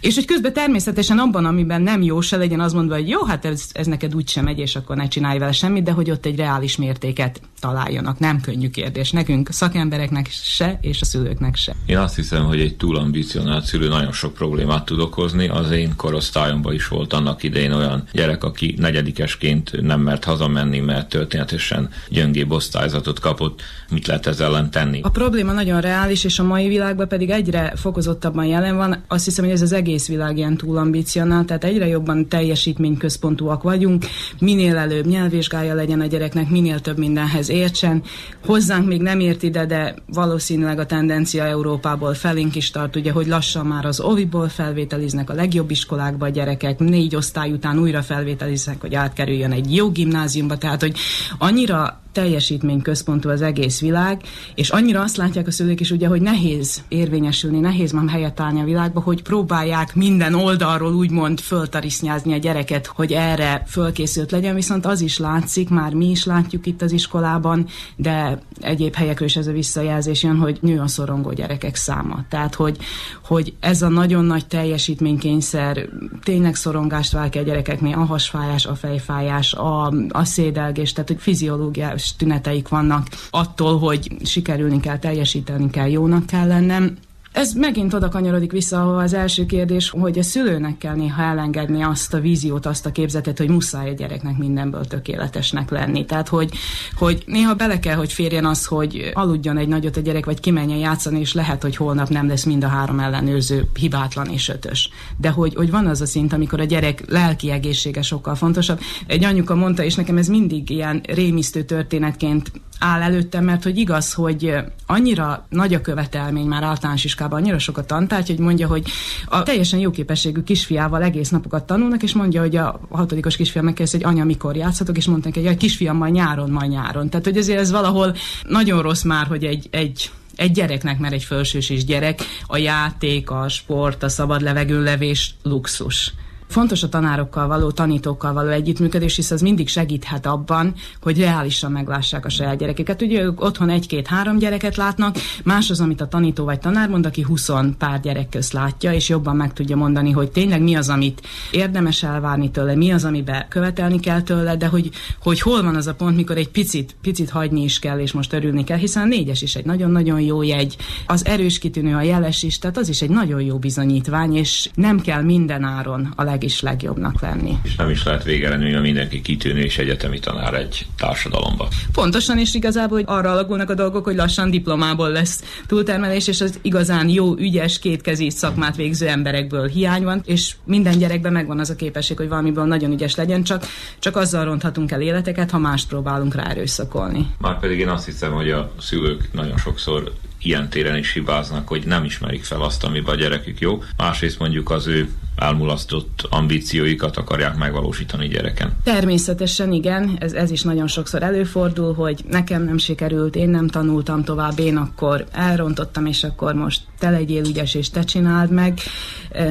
[0.00, 3.44] és hogy közben természetesen abban, amiben nem jó, se legyen az mondva, hogy jó, hát
[3.44, 6.26] ez, ez neked úgy sem megy, és akkor ne csinálj vele semmit, de hogy ott
[6.26, 8.18] egy reális mértéket találjanak.
[8.18, 9.10] Nem könnyű kérdés.
[9.10, 11.74] Nekünk, szakembereknek se, és a szülőknek se.
[11.86, 15.48] Én azt hiszem, hogy egy túlambicionált szülő nagyon sok problémát tud okozni.
[15.48, 21.08] Az én korosztályomban is volt annak idején olyan gyerek, aki negyedikesként nem mert hazamenni, mert
[21.08, 23.62] történetesen gyöngébb osztályzatot kapott.
[23.90, 25.00] Mit lehet ezzel ellen tenni?
[25.02, 29.02] A probléma nagyon reális, és a mai világban pedig egyre fokozottabban jelen van.
[29.08, 34.04] Azt hiszem, hogy ez az egész világ ilyen túlambicionál, tehát egyre jobban teljesítményközpontúak vagyunk,
[34.38, 38.02] minél előbb nyelvvizsgája legyen a gyereknek, minél több mindenhez értsen.
[38.46, 43.26] Hozzánk még nem ért ide, de valószínűleg a tendencia Európából felénk is tart, ugye, hogy
[43.26, 48.80] lassan már az oviból felvételiznek a legjobb iskolákba a gyerekek, négy osztály után újra felvételiznek,
[48.80, 50.96] hogy átkerüljön egy jó gimnáziumba, tehát hogy
[51.38, 54.22] annyira teljesítmény központú az egész világ,
[54.54, 58.60] és annyira azt látják a szülők is ugye, hogy nehéz érvényesülni, nehéz már helyet állni
[58.60, 64.86] a világba, hogy próbálják minden oldalról úgymond föltarisznyázni a gyereket, hogy erre fölkészült legyen, viszont
[64.86, 69.46] az is látszik, már mi is látjuk itt az iskolában, de egyéb helyekről is ez
[69.46, 72.24] a visszajelzés jön, hogy nő a szorongó gyerekek száma.
[72.28, 72.76] Tehát, hogy,
[73.24, 75.88] hogy ez a nagyon nagy teljesítménykényszer
[76.22, 81.20] tényleg szorongást vált ki a gyerekeknél, a hasfájás, a fejfájás, a, a szédelgés, tehát hogy
[81.20, 86.96] fiziológiás tüneteik vannak attól, hogy sikerülni kell, teljesíteni kell, jónak kell lennem,
[87.38, 91.82] ez megint oda kanyarodik vissza, ahol az első kérdés, hogy a szülőnek kell néha elengedni
[91.82, 96.04] azt a víziót, azt a képzetet, hogy muszáj a gyereknek mindenből tökéletesnek lenni.
[96.04, 96.50] Tehát, hogy,
[96.94, 100.78] hogy néha bele kell, hogy férjen az, hogy aludjon egy nagyot a gyerek, vagy kimenjen
[100.78, 104.90] játszani, és lehet, hogy holnap nem lesz mind a három ellenőrző hibátlan és ötös.
[105.16, 108.80] De hogy, hogy van az a szint, amikor a gyerek lelki egészsége sokkal fontosabb.
[109.06, 114.12] Egy anyuka mondta, és nekem ez mindig ilyen rémisztő történetként áll előttem, mert hogy igaz,
[114.12, 114.54] hogy
[114.86, 118.84] annyira nagy a követelmény már általános iskában, annyira sokat tantárgy, hogy mondja, hogy
[119.26, 123.96] a teljesen jó képességű kisfiával egész napokat tanulnak, és mondja, hogy a hatodikos kisfiam megkérdezi,
[123.96, 127.08] hogy anya, mikor játszhatok, és mondták, hogy a kisfiam majd nyáron, majd nyáron.
[127.08, 128.14] Tehát, hogy azért ez valahol
[128.48, 133.30] nagyon rossz már, hogy egy, egy egy gyereknek, mert egy felsős is gyerek, a játék,
[133.30, 136.12] a sport, a szabad levegőlevés luxus.
[136.48, 142.24] Fontos a tanárokkal való, tanítókkal való együttműködés, hisz az mindig segíthet abban, hogy reálisan meglássák
[142.24, 143.02] a saját gyerekeket.
[143.02, 147.22] Ugye ők otthon egy-két-három gyereket látnak, más az, amit a tanító vagy tanár mond, aki
[147.22, 151.26] 20 pár gyerek közt látja, és jobban meg tudja mondani, hogy tényleg mi az, amit
[151.50, 154.90] érdemes elvárni tőle, mi az, amibe követelni kell tőle, de hogy,
[155.22, 158.32] hogy hol van az a pont, mikor egy picit, picit hagyni is kell, és most
[158.32, 162.42] örülni kell, hiszen a négyes is egy nagyon-nagyon jó jegy, az erős kitűnő, a jeles
[162.42, 166.36] is, tehát az is egy nagyon jó bizonyítvány, és nem kell minden áron a leg
[166.42, 167.56] is legjobbnak lenni.
[167.62, 171.68] És nem is lehet végeredmény, hogy mindenki kitűnő és egyetemi tanár egy társadalomba.
[171.92, 176.58] Pontosan, és igazából hogy arra alakulnak a dolgok, hogy lassan diplomából lesz túltermelés, és az
[176.62, 181.76] igazán jó, ügyes, kétkezi szakmát végző emberekből hiány van, és minden gyerekben megvan az a
[181.76, 183.64] képesség, hogy valamiből nagyon ügyes legyen, csak,
[183.98, 187.26] csak azzal ronthatunk el életeket, ha mást próbálunk rá erőszakolni.
[187.38, 191.86] Már pedig én azt hiszem, hogy a szülők nagyon sokszor ilyen téren is hibáznak, hogy
[191.86, 193.82] nem ismerik fel azt, amiben a gyerekük jó.
[193.96, 198.76] Másrészt mondjuk az ő elmulasztott ambícióikat akarják megvalósítani gyereken.
[198.84, 204.24] Természetesen igen, ez, ez is nagyon sokszor előfordul, hogy nekem nem sikerült, én nem tanultam
[204.24, 208.78] tovább, én akkor elrontottam, és akkor most te legyél ügyes, és te csináld meg.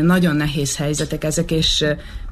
[0.02, 1.86] Nagyon nehéz helyzetek ezek, és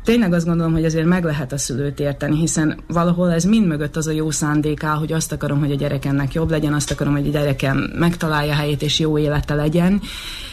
[0.06, 3.96] tényleg azt gondolom, hogy azért meg lehet a szülőt érteni, hiszen valahol ez mind mögött
[3.96, 7.14] az a jó szándék áll, hogy azt akarom, hogy a gyerekemnek jobb legyen, azt akarom,
[7.14, 10.02] hogy a gyerekem megtalálja helyét és jó élete legyen.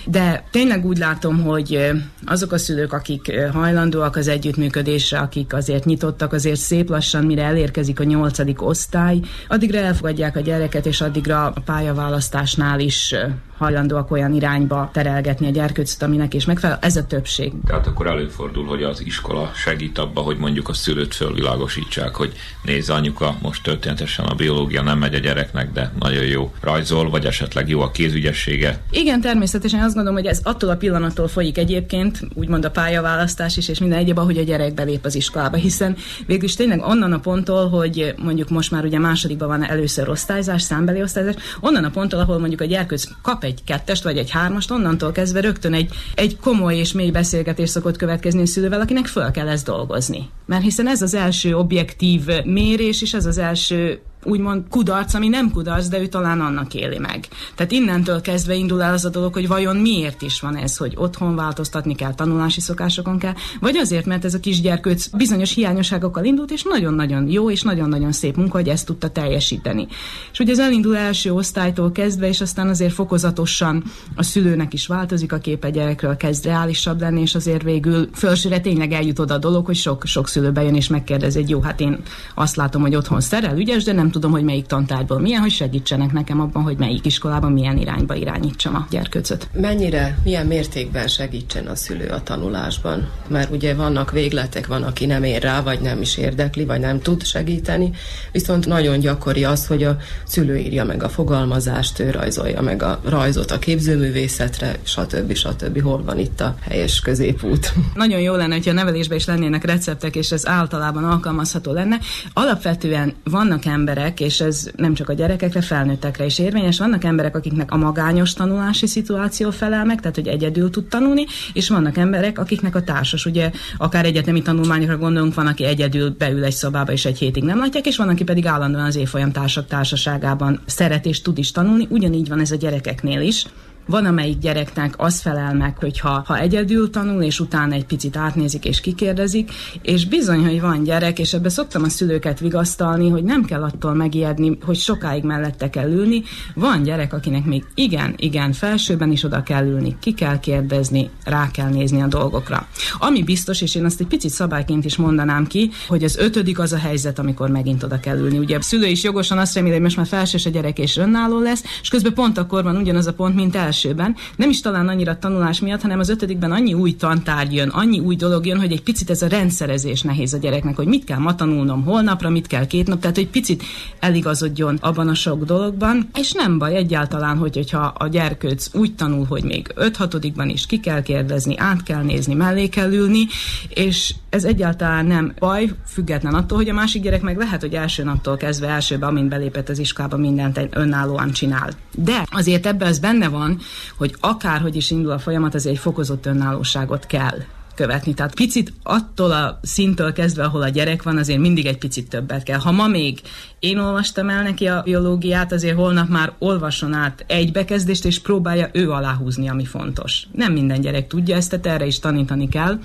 [0.07, 1.91] De tényleg úgy látom, hogy
[2.27, 8.01] azok a szülők, akik hajlandóak az együttműködésre, akik azért nyitottak, azért szép lassan, mire elérkezik
[8.01, 13.15] a nyolcadik osztály, addigra elfogadják a gyereket, és addigra a pályaválasztásnál is
[13.63, 16.79] hajlandóak olyan irányba terelgetni a gyerkőcöt, aminek is megfelel.
[16.81, 17.53] Ez a többség.
[17.67, 22.91] Tehát akkor előfordul, hogy az iskola segít abba, hogy mondjuk a szülőt fölvilágosítsák, hogy nézz
[22.91, 27.69] anyuka, most történetesen a biológia nem megy a gyereknek, de nagyon jó rajzol, vagy esetleg
[27.69, 28.81] jó a kézügyessége.
[28.91, 33.69] Igen, természetesen azt gondolom, hogy ez attól a pillanattól folyik egyébként, úgymond a pályaválasztás is,
[33.69, 35.97] és minden egyéb, ahogy a gyerek belép az iskolába, hiszen
[36.27, 40.63] végül is tényleg onnan a ponttól, hogy mondjuk most már ugye másodikban van először osztályzás,
[40.63, 44.31] számbeli osztályzás, onnan a ponttól, ahol mondjuk a gyerkőc kap egy egy kettest vagy egy
[44.31, 49.07] hármast, onnantól kezdve rögtön egy, egy komoly és mély beszélgetés szokott következni a szülővel, akinek
[49.07, 50.29] föl kell ezt dolgozni.
[50.47, 55.51] Mert hiszen ez az első objektív mérés, és ez az első úgymond kudarc, ami nem
[55.51, 57.29] kudarc, de ő talán annak éli meg.
[57.55, 60.93] Tehát innentől kezdve indul el az a dolog, hogy vajon miért is van ez, hogy
[60.97, 66.51] otthon változtatni kell, tanulási szokásokon kell, vagy azért, mert ez a kisgyerkőc bizonyos hiányosságokkal indult,
[66.51, 69.87] és nagyon-nagyon jó, és nagyon-nagyon szép munka, hogy ezt tudta teljesíteni.
[70.33, 73.85] És ugye ez elindul első osztálytól kezdve, és aztán azért fokozatosan
[74.17, 78.61] a szülőnek is változik a kép a gyerekről, kezd reálisabb lenni, és azért végül felsőre
[78.61, 81.81] tényleg eljut oda a dolog, hogy sok, sok szülő bejön és megkérdezi, hogy jó, hát
[81.81, 82.03] én
[82.35, 86.13] azt látom, hogy otthon szerel, ügyes, de nem tudom, hogy melyik tantárgyból milyen, hogy segítsenek
[86.13, 89.49] nekem abban, hogy melyik iskolában milyen irányba irányítsam a gyerkőcöt.
[89.53, 93.09] Mennyire, milyen mértékben segítsen a szülő a tanulásban?
[93.29, 97.01] Mert ugye vannak végletek, van, aki nem ér rá, vagy nem is érdekli, vagy nem
[97.01, 97.91] tud segíteni,
[98.33, 103.01] viszont nagyon gyakori az, hogy a szülő írja meg a fogalmazást, ő rajzolja meg a
[103.05, 105.35] rajzot a képzőművészetre, stb.
[105.35, 105.83] stb.
[105.83, 107.73] Hol van itt a helyes középút?
[107.95, 111.99] Nagyon jó lenne, hogyha a nevelésben is lennének receptek, és ez általában alkalmazható lenne.
[112.33, 116.79] Alapvetően vannak emberek, emberek, és ez nem csak a gyerekekre, felnőttekre is érvényes.
[116.79, 121.69] Vannak emberek, akiknek a magányos tanulási szituáció felel meg, tehát hogy egyedül tud tanulni, és
[121.69, 126.53] vannak emberek, akiknek a társas, ugye akár egyetemi tanulmányokra gondolunk, van, aki egyedül beül egy
[126.53, 130.61] szobába, és egy hétig nem látják, és van, aki pedig állandóan az évfolyam társak társaságában
[130.67, 131.87] szeret és tud is tanulni.
[131.91, 133.47] Ugyanígy van ez a gyerekeknél is.
[133.87, 138.17] Van, amelyik gyereknek az felel meg, hogy ha, ha egyedül tanul, és utána egy picit
[138.17, 139.51] átnézik és kikérdezik,
[139.83, 143.95] és bizony, hogy van gyerek, és ebbe szoktam a szülőket vigasztalni, hogy nem kell attól
[143.95, 146.23] megijedni, hogy sokáig mellette kell ülni.
[146.55, 151.51] Van gyerek, akinek még igen, igen, felsőben is oda kell ülni, ki kell kérdezni, rá
[151.51, 152.67] kell nézni a dolgokra.
[152.99, 156.73] Ami biztos, és én azt egy picit szabályként is mondanám ki, hogy az ötödik az
[156.73, 158.39] a helyzet, amikor megint oda kell ülni.
[158.39, 161.39] Ugye a szülő is jogosan azt reméli, hogy most már felsős a gyerek és önálló
[161.39, 164.89] lesz, és közben pont akkor van ugyanaz a pont, mint el elsőben, nem is talán
[164.89, 168.73] annyira tanulás miatt, hanem az ötödikben annyi új tantárgy jön, annyi új dolog jön, hogy
[168.73, 172.47] egy picit ez a rendszerezés nehéz a gyereknek, hogy mit kell ma tanulnom holnapra, mit
[172.47, 173.63] kell két nap, tehát hogy picit
[174.01, 179.27] eligazodjon abban a sok dologban, és nem baj egyáltalán, hogy, hogyha a gyerkőc úgy tanul,
[179.29, 183.27] hogy még 5-6 is ki kell kérdezni, át kell nézni, mellé kell ülni,
[183.69, 188.05] és ez egyáltalán nem baj, független attól, hogy a másik gyerek meg lehet, hogy első
[188.05, 191.71] naptól kezdve elsőbe, amint belépett az iskolába, mindent önállóan csinál.
[191.95, 193.59] De azért ebben az benne van,
[193.97, 197.39] hogy akárhogy is indul a folyamat, az egy fokozott önállóságot kell
[197.75, 198.15] követni.
[198.15, 202.43] Tehát picit attól a szintől kezdve, ahol a gyerek van, azért mindig egy picit többet
[202.43, 202.59] kell.
[202.59, 203.21] Ha ma még
[203.59, 208.69] én olvastam el neki a biológiát, azért holnap már olvasson át egy bekezdést, és próbálja
[208.73, 210.27] ő aláhúzni, ami fontos.
[210.33, 212.79] Nem minden gyerek tudja ezt, tehát erre is tanítani kell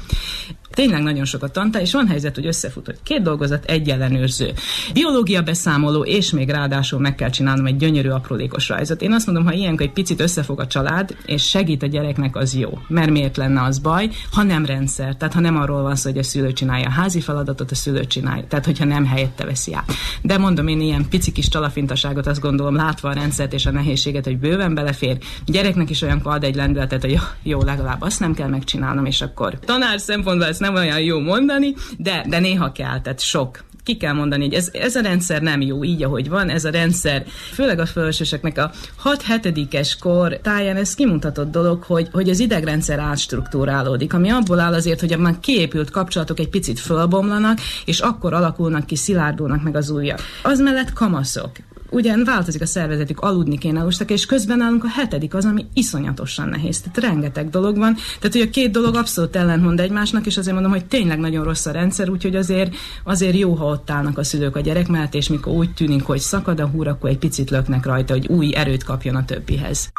[0.77, 4.53] tényleg nagyon sokat tantál, és van helyzet, hogy összefut, hogy két dolgozat, egy ellenőrző.
[4.93, 9.01] Biológia beszámoló, és még ráadásul meg kell csinálnom egy gyönyörű aprólékos rajzot.
[9.01, 12.55] Én azt mondom, ha ilyenkor egy picit összefog a család, és segít a gyereknek, az
[12.55, 12.79] jó.
[12.87, 15.15] Mert miért lenne az baj, ha nem rendszer.
[15.15, 18.05] Tehát ha nem arról van szó, hogy a szülő csinálja a házi feladatot, a szülő
[18.05, 18.45] csinálja.
[18.47, 19.91] Tehát hogyha nem helyette veszi át.
[20.21, 24.25] De mondom én ilyen pici kis talafintaságot, azt gondolom, látva a rendszert és a nehézséget,
[24.25, 25.17] hogy bőven belefér.
[25.45, 29.59] Gyereknek is olyan ad egy lendületet, hogy jó, legalább azt nem kell megcsinálnom, és akkor
[29.59, 34.13] tanár szempontból ezt nem olyan jó mondani, de, de néha kell, tehát sok ki kell
[34.13, 37.79] mondani, hogy ez, ez a rendszer nem jó így, ahogy van, ez a rendszer, főleg
[37.79, 38.71] a felsőseknek a
[39.03, 44.99] 6-7-es kor táján ez kimutatott dolog, hogy, hogy az idegrendszer átstruktúrálódik, ami abból áll azért,
[44.99, 49.89] hogy a már kiépült kapcsolatok egy picit fölbomlanak, és akkor alakulnak ki, szilárdulnak meg az
[49.89, 50.19] ujjak.
[50.43, 51.51] Az mellett kamaszok
[51.89, 56.49] ugyan változik a szervezetük, aludni kéne alustak, és közben nálunk a hetedik az, ami iszonyatosan
[56.49, 56.81] nehéz.
[56.81, 57.95] Tehát rengeteg dolog van.
[58.19, 61.65] Tehát, hogy a két dolog abszolút ellenmond egymásnak, és azért mondom, hogy tényleg nagyon rossz
[61.65, 65.29] a rendszer, úgyhogy azért, azért jó, ha ott állnak a szülők a gyerek mellett, és
[65.29, 68.83] mikor úgy tűnik, hogy szakad a húr, akkor egy picit löknek rajta, hogy új erőt
[68.83, 69.91] kapjon a többihez.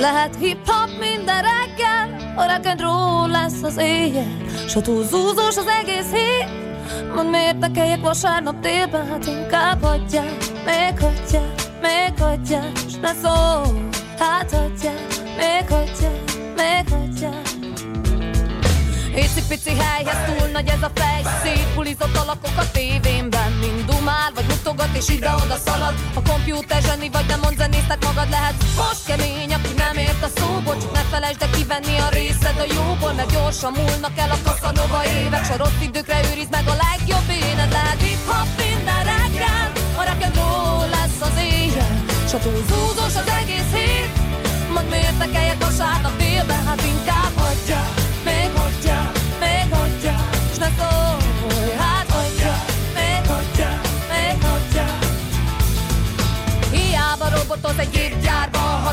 [0.00, 1.42] Lehet hip-hop minden
[2.36, 4.36] rock and roll lesz az éjjel,
[4.68, 5.04] S a túl
[5.36, 6.64] az egész hét,
[7.14, 13.12] Mond miért ne kelljek vasárnap délben, hát inkább hagyják, még hagyják, még hagyják, s ne
[13.12, 15.06] szól, hát hagyják,
[15.36, 16.22] még hagyják,
[16.56, 17.63] még hagyják.
[19.14, 24.46] Éci-pici helyhez túl nagy ez a fej Szép bulizott alakok a tévénben Mind dumál, vagy
[24.48, 25.94] mutogat és ide-oda szalad.
[26.14, 28.54] A kompjúter zseni vagy nem mond zenésztek magad lehet.
[28.76, 32.66] Most kemény, aki nem ért a szóból Csak ne felejtsd de kivenni a részed a
[32.76, 35.44] jóból Mert gyorsan múlnak el a kaszanova évek.
[35.44, 39.66] S a rossz időkre őriz meg a legjobb éned Lehet hip-hop minden reggel
[40.00, 41.94] A rock'n'roll lesz az éjjel.
[42.30, 44.12] S a túl zúzós az egész hét
[44.74, 48.03] Mondd miért ne kelljek vasárnap délben Hát inkább még
[50.70, 53.80] hagyja, s ne szólj, hát hagyja,
[54.12, 54.98] még hagyja.
[56.70, 57.28] Hiába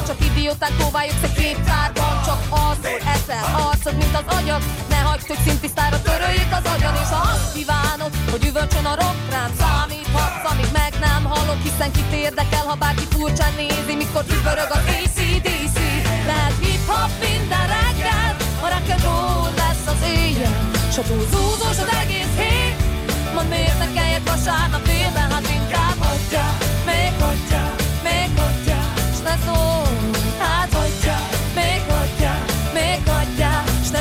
[0.06, 5.38] csak idiótán kóvályogsz egy képtárban, csak alszol, eszel, arcod, mint az agyad, ne hagyd, hogy
[5.46, 10.70] szintisztára töröljék az agyad, és ha azt kívánod, hogy üvölcsön a rock rám, számíthatsz, amíg
[10.74, 15.78] meg nem hallok, hiszen kit érdekel, ha bárki furcsán nézi, mikor üvörög az ACDC.
[16.26, 22.76] Lehet hip-hop minden reggel, a rock'n'roll lesz az éjjel Túl zúzós az egész hét.
[23.34, 28.82] Mondd miért ne kelljek vasárnap délben Hát inkább hagyja, még hagyja, még hagyja.
[29.16, 31.18] S ne szólj, hát hagyja,
[31.56, 32.34] még hagyja,
[32.74, 33.64] még hagyja.
[33.84, 34.00] S ne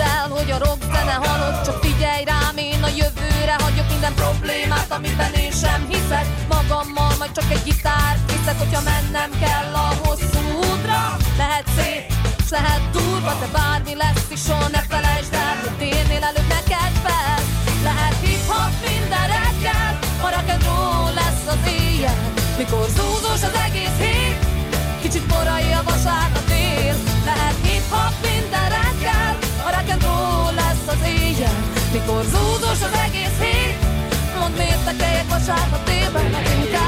[0.00, 4.92] el, hogy a rock zene halott Csak figyelj rám, én a jövőre hagyok minden problémát,
[4.92, 5.47] amiben én
[6.88, 8.18] magammal, majd csak egy gitár.
[8.28, 11.16] Hiszek, hogyha mennem kell a hosszú útra?
[11.36, 12.04] Lehet szép,
[12.46, 16.94] s lehet durva, de bármi lesz is, soha ne felejtsd el Hogy térnél előbb neked
[17.04, 17.38] fel.
[17.82, 22.32] Lehet hip-hop minden reggel, a rock'n'roll lesz az éjjel.
[22.58, 24.38] Mikor zúzós az egész hét,
[25.02, 26.96] kicsit korai a vasárnap dél.
[27.24, 29.32] Lehet hip-hop minden reggel,
[29.66, 31.58] a rock'n'roll lesz az éjjel.
[31.92, 33.67] Mikor zúdós az egész hét
[34.58, 36.87] Mondd miért tekeljek vasárnap délben Mert inkább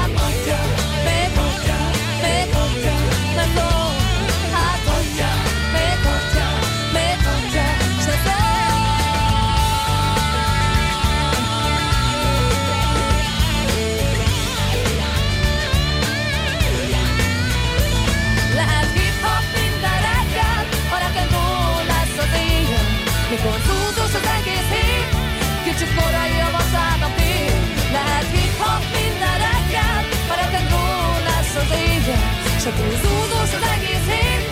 [32.65, 34.49] az egész hét,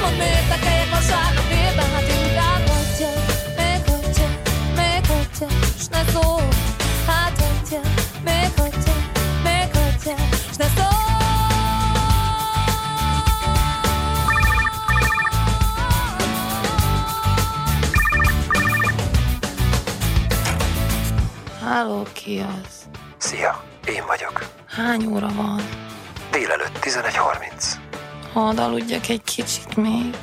[0.00, 3.08] mondd miért tekeljek vasárnap délben, hát inkább hagyja,
[3.56, 4.28] még hagyja,
[4.76, 5.48] még hagyja,
[5.78, 6.48] s ne szólj.
[7.06, 7.80] Hát hagyja,
[8.24, 8.94] még hagyja,
[9.42, 10.14] még hagyja,
[10.52, 10.94] s ne szólj.
[21.64, 22.88] Háló, ki az?
[23.16, 24.48] Szia, én vagyok.
[24.66, 25.75] Hány óra van?
[26.86, 27.76] Délelőtt 11.30.
[28.32, 30.16] Hadd aludjak egy kicsit még.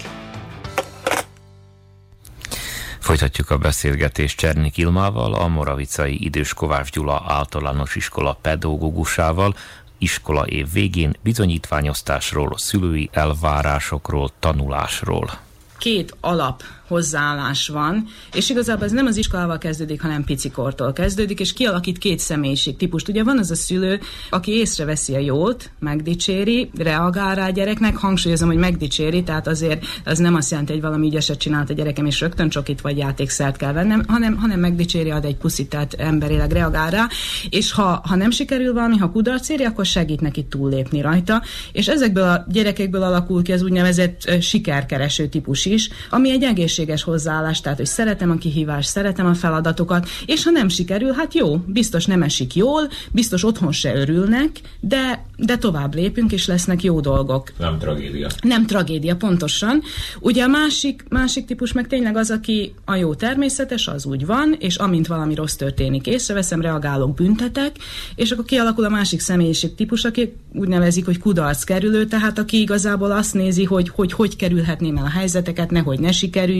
[3.00, 9.56] Folytatjuk a beszélgetést Csernik Ilmával, a Moravicai Idős Kovács Gyula általános iskola pedagógusával,
[9.98, 15.32] iskola év végén bizonyítványosztásról, szülői elvárásokról, tanulásról.
[15.78, 16.64] két alap
[16.94, 22.20] hozzáállás van, és igazából ez nem az iskolával kezdődik, hanem picikortól kezdődik, és kialakít két
[22.20, 23.08] személyiség típust.
[23.08, 28.48] Ugye van az a szülő, aki észreveszi a jót, megdicséri, reagál rá a gyereknek, hangsúlyozom,
[28.48, 32.20] hogy megdicséri, tehát azért az nem azt jelenti, hogy valami ügyeset csinált a gyerekem, és
[32.20, 36.90] rögtön csokit vagy játékszert kell vennem, hanem, hanem megdicséri, ad egy puszit, tehát emberileg reagál
[36.90, 37.08] rá,
[37.50, 41.42] és ha, ha nem sikerül valami, ha kudarc éri, akkor segít neki túllépni rajta,
[41.72, 46.44] és ezekből a gyerekekből alakul ki az úgynevezett sikerkereső típus is, ami egy
[46.84, 51.34] egészséges hozzáállás, tehát hogy szeretem a kihívást, szeretem a feladatokat, és ha nem sikerül, hát
[51.34, 56.84] jó, biztos nem esik jól, biztos otthon se örülnek, de, de tovább lépünk, és lesznek
[56.84, 57.52] jó dolgok.
[57.58, 58.28] Nem tragédia.
[58.42, 59.82] Nem tragédia, pontosan.
[60.20, 64.56] Ugye a másik, másik típus meg tényleg az, aki a jó természetes, az úgy van,
[64.60, 67.76] és amint valami rossz történik, észreveszem, reagálok, büntetek,
[68.16, 72.60] és akkor kialakul a másik személyiség típus, aki úgy nevezik, hogy kudarc kerülő, tehát aki
[72.60, 76.12] igazából azt nézi, hogy hogy, hogy kerülhetném el a helyzeteket, nehogy ne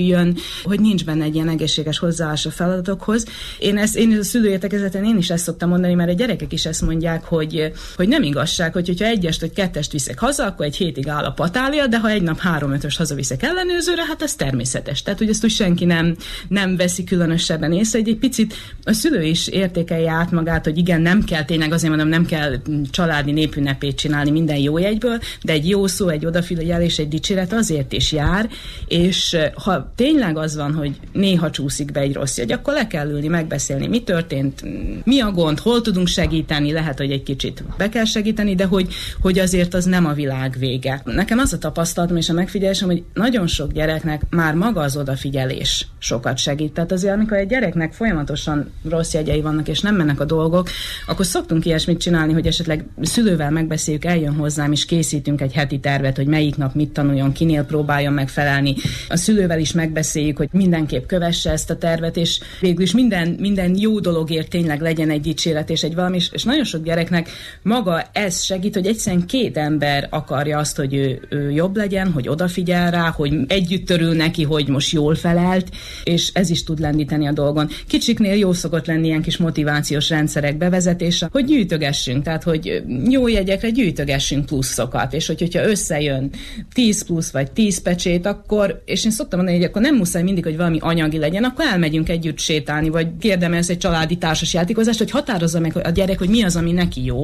[0.04, 3.26] sikerüljön, hogy nincs benne egy ilyen egészséges hozzáállás a feladatokhoz.
[3.60, 6.82] Én ezt, én a szülőértekezeten én is ezt szoktam mondani, mert a gyerekek is ezt
[6.82, 11.08] mondják, hogy, hogy nem igazság, hogy hogyha egyest vagy kettest viszek haza, akkor egy hétig
[11.08, 15.02] áll a patália, de ha egy nap három ötös hazaviszek ellenőrzőre, hát ez természetes.
[15.02, 16.16] Tehát, hogy ezt úgy senki nem,
[16.48, 21.02] nem veszi különösebben észre, hogy egy picit a szülő is értékelje át magát, hogy igen,
[21.02, 22.56] nem kell tényleg azért mondom, nem kell
[22.92, 27.94] családi népünnepét csinálni minden jó jegyből, de egy jó szó, egy odafigyelés, egy dicséret azért
[27.94, 28.50] is jár,
[28.88, 33.10] és ha tényleg az van, hogy néha csúszik be egy rossz jegy, akkor le kell
[33.10, 34.64] ülni, megbeszélni, mi történt,
[35.06, 38.94] mi a gond, hol tudunk segíteni, lehet, hogy egy kicsit be kell segíteni, de hogy,
[39.22, 41.02] hogy azért az nem a világ vége.
[41.06, 45.88] Nekem az a tapasztalatom és a megfigyelésem, hogy nagyon sok gyereknek már maga az odafigyelés
[46.00, 46.74] sokat segít.
[46.74, 50.70] Tehát azért, amikor egy gyereknek folyamatosan rossz jegyei vannak, és nem mennek a dolgok,
[51.08, 56.16] akkor szoktunk ilyesmit csinálni, hogy esetleg szülővel megbeszéljük, eljön hozzám, és készítünk egy heti tervet,
[56.16, 58.76] hogy melyik nap mit tanuljon, kinél próbáljon megfelelni.
[59.10, 63.76] A szülővel is megbeszéljük, hogy mindenképp kövesse ezt a tervet, és végül is minden, minden
[63.78, 67.30] jó dologért tényleg legyen egy dicséret és egy valami, és- nagyon sok gyereknek
[67.62, 72.28] maga ez segít, hogy egyszerűen két ember akarja azt, hogy ő, ő jobb legyen, hogy
[72.28, 75.70] odafigyel rá, hogy együtt örül neki, hogy most jól felelt,
[76.04, 77.70] és ez is tud lendíteni a dolgon.
[77.88, 83.70] Kicsiknél jó szokott lenni ilyen kis motivációs rendszerek bevezetése, hogy gyűjtögessünk, tehát hogy jó jegyekre
[83.70, 86.32] gyűjtögessünk pluszokat, és hogy, hogyha összejön
[86.74, 90.44] 10 plusz vagy 10 pecsét, akkor, és én szoktam mondani, hogy akkor nem muszáj mindig,
[90.44, 95.12] hogy valami anyagi legyen, akkor elmegyünk együtt sétálni, vagy kérdemelsz egy családi társas játékozást, hogy
[95.12, 97.24] határozza meg a gyerek, hogy mi az, ami neki jó,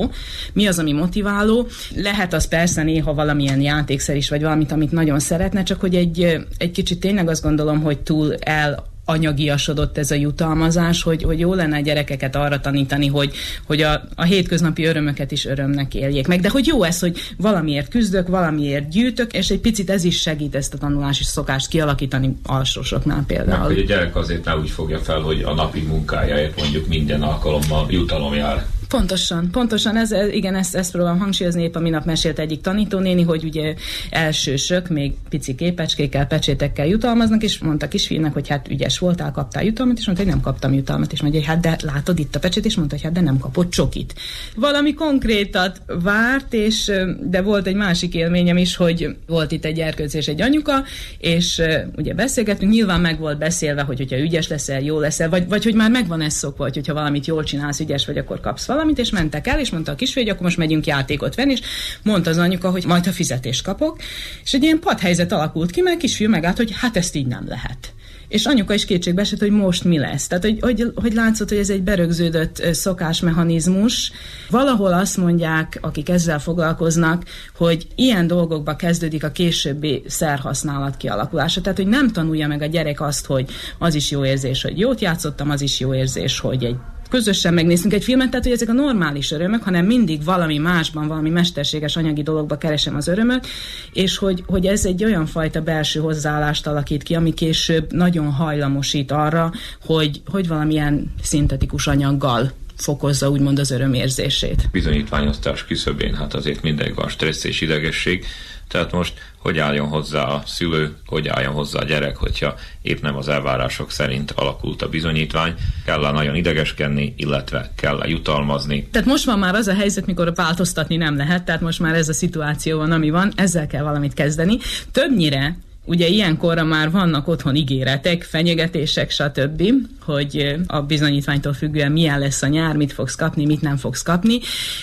[0.53, 1.67] mi az, ami motiváló.
[1.95, 6.37] Lehet az persze néha valamilyen játékszer is, vagy valamit, amit nagyon szeretne, csak hogy egy,
[6.57, 11.53] egy kicsit tényleg azt gondolom, hogy túl el anyagiasodott ez a jutalmazás, hogy, hogy jó
[11.53, 13.33] lenne a gyerekeket arra tanítani, hogy,
[13.65, 16.41] hogy a, a hétköznapi örömöket is örömnek éljék meg.
[16.41, 20.55] De hogy jó ez, hogy valamiért küzdök, valamiért gyűjtök, és egy picit ez is segít
[20.55, 23.63] ezt a tanulási szokást kialakítani alsósoknál Meg például.
[23.63, 27.85] hogy a gyerek azért ne úgy fogja fel, hogy a napi munkájáért mondjuk minden alkalommal
[27.89, 28.65] jutalom jár.
[28.89, 33.43] Pontosan, pontosan, ez, igen, ezt, ezt próbálom hangsúlyozni, épp a minap mesélt egyik tanítónéni, hogy
[33.43, 33.75] ugye
[34.09, 39.97] elsősök még pici képecskékkel, pecsétekkel jutalmaznak, és mondta kisfiúnak, hogy hát ügyes voltál, kaptál jutalmat,
[39.97, 42.65] és mondta, hogy nem kaptam jutalmat, és mondja, hogy hát de látod itt a pecsét,
[42.65, 44.13] és mondta, hogy hát de nem kapott csokit.
[44.55, 50.13] Valami konkrétat várt, és de volt egy másik élményem is, hogy volt itt egy erkölc
[50.13, 50.83] és egy anyuka,
[51.17, 51.61] és
[51.95, 55.75] ugye beszélgettünk, nyilván meg volt beszélve, hogy hogyha ügyes leszel, jó leszel, vagy, vagy hogy
[55.75, 59.09] már megvan ez szokva, hogy hogyha valamit jól csinálsz, ügyes vagy, akkor kapsz valamit, és
[59.09, 61.61] mentek el, és mondta a kisfiú, akkor most megyünk játékot venni, és
[62.03, 63.97] mondta az anyuka, hogy majd ha fizetést kapok,
[64.43, 67.47] és egy ilyen padhelyzet alakult ki, mert a kisfiú megállt, hogy hát ezt így nem
[67.47, 67.93] lehet
[68.29, 70.27] és anyuka is kétségbe esett, hogy most mi lesz.
[70.27, 74.11] Tehát, hogy, hogy, hogy látszott, hogy ez egy berögződött szokásmechanizmus.
[74.49, 77.23] Valahol azt mondják, akik ezzel foglalkoznak,
[77.57, 81.61] hogy ilyen dolgokba kezdődik a későbbi szerhasználat kialakulása.
[81.61, 85.01] Tehát, hogy nem tanulja meg a gyerek azt, hogy az is jó érzés, hogy jót
[85.01, 86.75] játszottam, az is jó érzés, hogy egy
[87.09, 91.29] közösen megnézünk egy filmet, tehát hogy ezek a normális örömök, hanem mindig valami másban, valami
[91.29, 93.47] mesterséges anyagi dologba keresem az örömöt,
[93.93, 99.11] és hogy, hogy ez egy olyan fajta belső hozzáállást alakít ki, ami később nagyon hajlamosít
[99.11, 99.51] arra,
[99.85, 104.69] hogy, hogy valamilyen szintetikus anyaggal fokozza úgymond az örömérzését.
[104.71, 108.25] Bizonyítványosztás küszöbén, hát azért mindegy van stressz és idegesség,
[108.69, 113.15] tehát most hogy álljon hozzá a szülő, hogy álljon hozzá a gyerek, hogyha épp nem
[113.15, 115.53] az elvárások szerint alakult a bizonyítvány,
[115.85, 118.87] kell -e nagyon idegeskedni, illetve kell -e jutalmazni.
[118.91, 122.09] Tehát most van már az a helyzet, mikor változtatni nem lehet, tehát most már ez
[122.09, 124.57] a szituáció van, ami van, ezzel kell valamit kezdeni.
[124.91, 125.57] Többnyire
[125.89, 129.63] Ugye ilyenkorra már vannak otthon ígéretek, fenyegetések, stb.,
[130.01, 134.39] hogy a bizonyítványtól függően milyen lesz a nyár, mit fogsz kapni, mit nem fogsz kapni.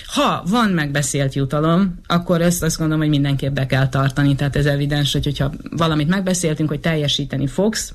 [0.06, 4.34] Ha van megbeszélt jutalom, akkor ezt azt gondolom, hogy mindenképp be kell tartani.
[4.34, 7.92] Tehát ez evidens, hogy hogyha valamit megbeszéltünk, hogy teljesíteni fogsz,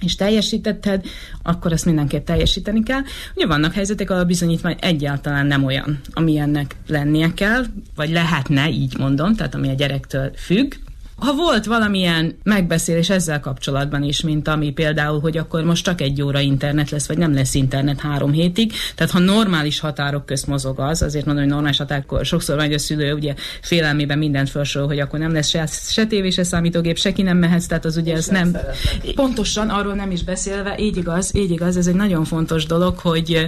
[0.00, 1.04] és teljesítetted,
[1.42, 3.00] akkor ezt mindenképp teljesíteni kell.
[3.34, 7.64] Ugye vannak helyzetek, ahol a bizonyítvány egyáltalán nem olyan, ami ennek lennie kell,
[7.96, 10.74] vagy lehetne, így mondom, tehát ami a gyerektől függ,
[11.20, 16.22] ha volt valamilyen megbeszélés ezzel kapcsolatban is, mint ami például, hogy akkor most csak egy
[16.22, 20.80] óra internet lesz, vagy nem lesz internet három hétig, tehát ha normális határok közt mozog
[20.80, 24.98] az, azért mondom, hogy normális határok, sokszor vagy a szülő ugye félelmében mindent felsorol, hogy
[24.98, 28.14] akkor nem lesz se, se tévé, se számítógép, se ki nem mehetsz, tehát az ugye
[28.14, 28.52] ez nem.
[28.52, 29.14] Szeretnek.
[29.14, 33.46] Pontosan arról nem is beszélve, így igaz, így igaz, ez egy nagyon fontos dolog, hogy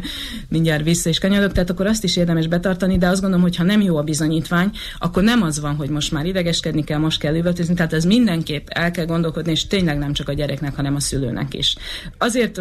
[0.49, 3.64] mindjárt vissza is kanyarok, tehát akkor azt is érdemes betartani, de azt gondolom, hogy ha
[3.64, 7.35] nem jó a bizonyítvány, akkor nem az van, hogy most már idegeskedni kell, most kell
[7.35, 10.95] üvöltözni, változni, tehát ez mindenképp el kell gondolkodni, és tényleg nem csak a gyereknek, hanem
[10.95, 11.77] a szülőnek is.
[12.19, 12.59] Azért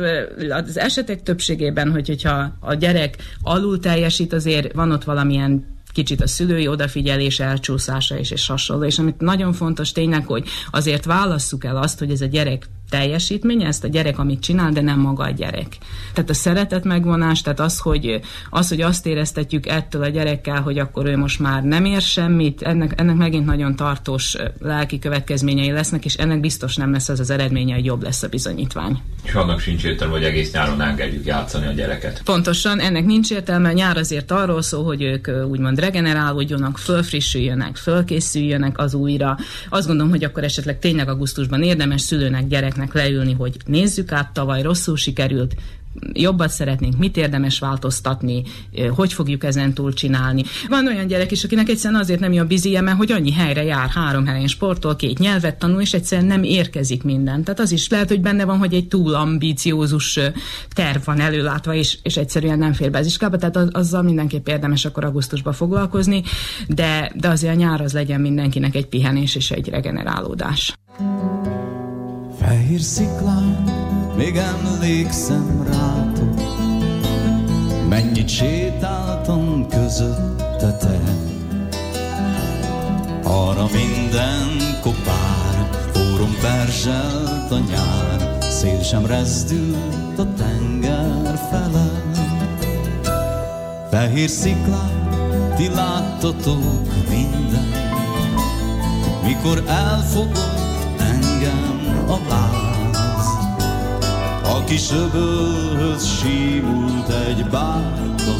[0.50, 6.28] az esetek többségében, hogy, hogyha a gyerek alul teljesít, azért van ott valamilyen kicsit a
[6.28, 8.84] szülői odafigyelés elcsúszása is, és hasonló.
[8.84, 13.68] És amit nagyon fontos tényleg, hogy azért válasszuk el azt, hogy ez a gyerek teljesítménye,
[13.68, 15.78] ezt a gyerek, amit csinál, de nem maga a gyerek.
[16.14, 18.20] Tehát a szeretet megvonás, tehát az, hogy,
[18.50, 22.62] az, hogy azt éreztetjük ettől a gyerekkel, hogy akkor ő most már nem ér semmit,
[22.62, 27.30] ennek, ennek megint nagyon tartós lelki következményei lesznek, és ennek biztos nem lesz az az
[27.30, 29.02] eredménye, hogy jobb lesz a bizonyítvány.
[29.24, 32.22] És annak sincs értelme, hogy egész nyáron engedjük játszani a gyereket.
[32.24, 33.74] Pontosan, ennek nincs értelme.
[33.74, 39.38] Nyár azért arról szól, hogy ők úgymond regenerálódjanak, fölfrissüljönek, fölkészüljönek az újra.
[39.70, 44.34] Azt gondolom, hogy akkor esetleg tényleg augusztusban érdemes szülőnek, gyereknek gyerekeknek leülni, hogy nézzük át,
[44.34, 45.56] tavaly rosszul sikerült,
[46.14, 48.44] jobbat szeretnénk, mit érdemes változtatni,
[48.90, 50.44] hogy fogjuk ezen túl csinálni.
[50.70, 53.90] Van olyan gyerek is, akinek egyszerűen azért nem a bizije, mert hogy annyi helyre jár,
[53.90, 57.44] három helyen sportol, két nyelvet tanul, és egyszerűen nem érkezik minden.
[57.44, 60.20] Tehát az is lehet, hogy benne van, hogy egy túl ambíciózus
[60.70, 64.48] terv van előlátva, és, és egyszerűen nem fér be az iskolába, tehát az, azzal mindenképp
[64.48, 66.24] érdemes akkor augusztusban foglalkozni,
[66.68, 70.74] de, de azért a nyár az legyen mindenkinek egy pihenés és egy regenerálódás.
[72.72, 73.64] Fehér sziklán,
[74.18, 76.42] még emlékszem rátok,
[77.90, 81.00] Mennyit sétáltam közötte te.
[83.24, 91.92] Arra minden kopár, forrón perzselt a nyár, Szél sem rezdült a tenger fele.
[93.90, 95.10] Fehér sziklán,
[95.56, 97.72] ti láttatok minden,
[99.24, 100.51] Mikor elfogott
[104.72, 108.36] A kis öbölhöz símult egy bárka,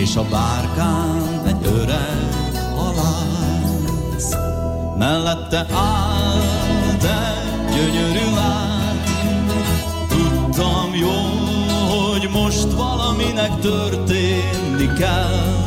[0.00, 4.34] és a bárkán egy öreg halász.
[4.98, 9.00] Mellette állt egy gyönyörű lány,
[10.08, 11.20] tudtam jó,
[11.88, 15.64] hogy most valaminek történni kell.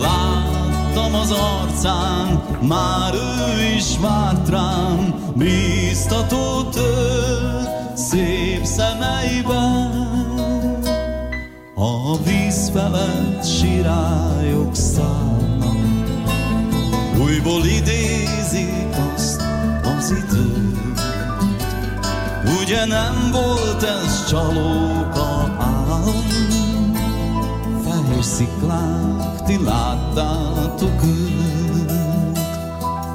[0.00, 7.79] Láttam az arcán, már ő is várt rám, biztató től
[8.10, 10.08] szép szemeiben.
[11.74, 15.76] a víz felett sirályok szállnak,
[17.22, 19.42] újból idézik azt
[19.96, 21.00] az időt.
[22.60, 26.26] Ugye nem volt ez csalóka álom,
[27.84, 31.92] fehér sziklák, ti láttátok őt,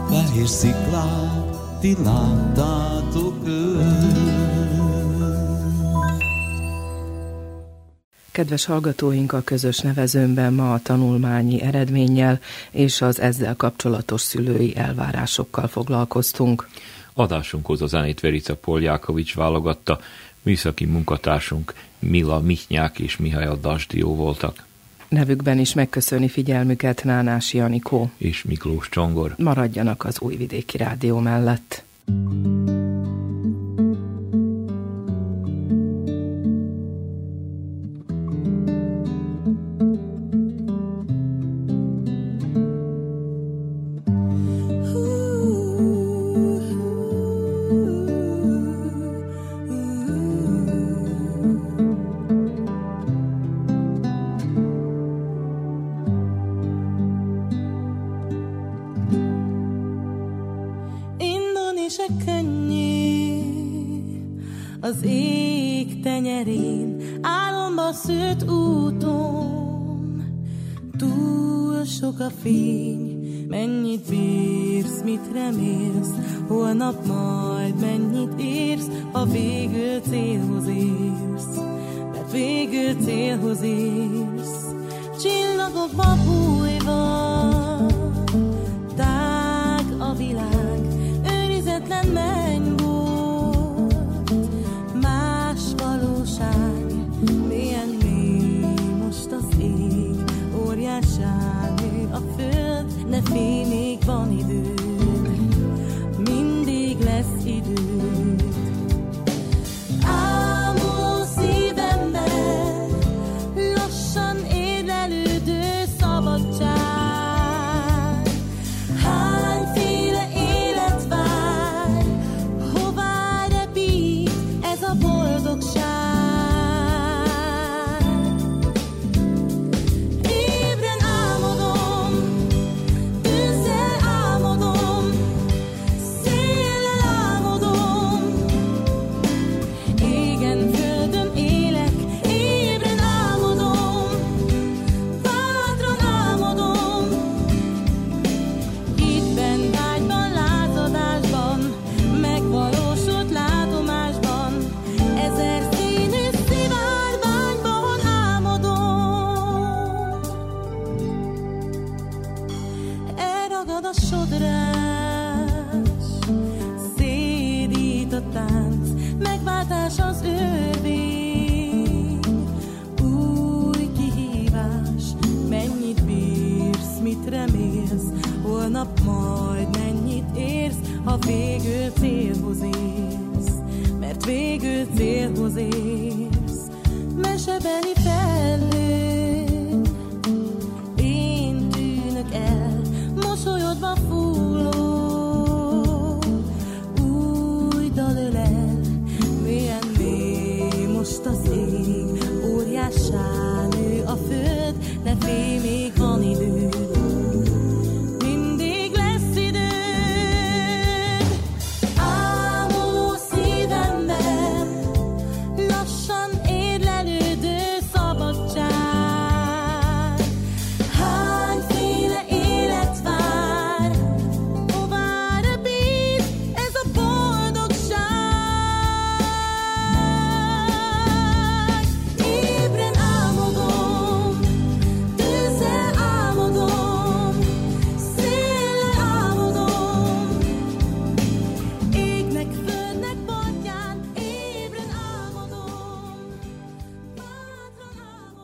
[0.10, 1.46] fehér sziklák,
[1.80, 4.35] ti láttátok őt.
[8.36, 12.40] Kedves hallgatóink, a közös nevezőmben ma a tanulmányi eredménnyel
[12.72, 16.68] és az ezzel kapcsolatos szülői elvárásokkal foglalkoztunk.
[17.14, 20.00] Adásunkhoz a zenét Verica Poljákovics válogatta,
[20.42, 24.66] műszaki munkatársunk Mila Mitnyák és Mihály Dasdió voltak.
[25.08, 29.36] Nevükben is megköszöni figyelmüket Nánás Janikó és Miklós Csongor.
[29.38, 31.84] Maradjanak az Újvidéki Rádió mellett.
[32.08, 33.35] thank you
[76.48, 79.85] holnap majd mennyit érsz, ha végül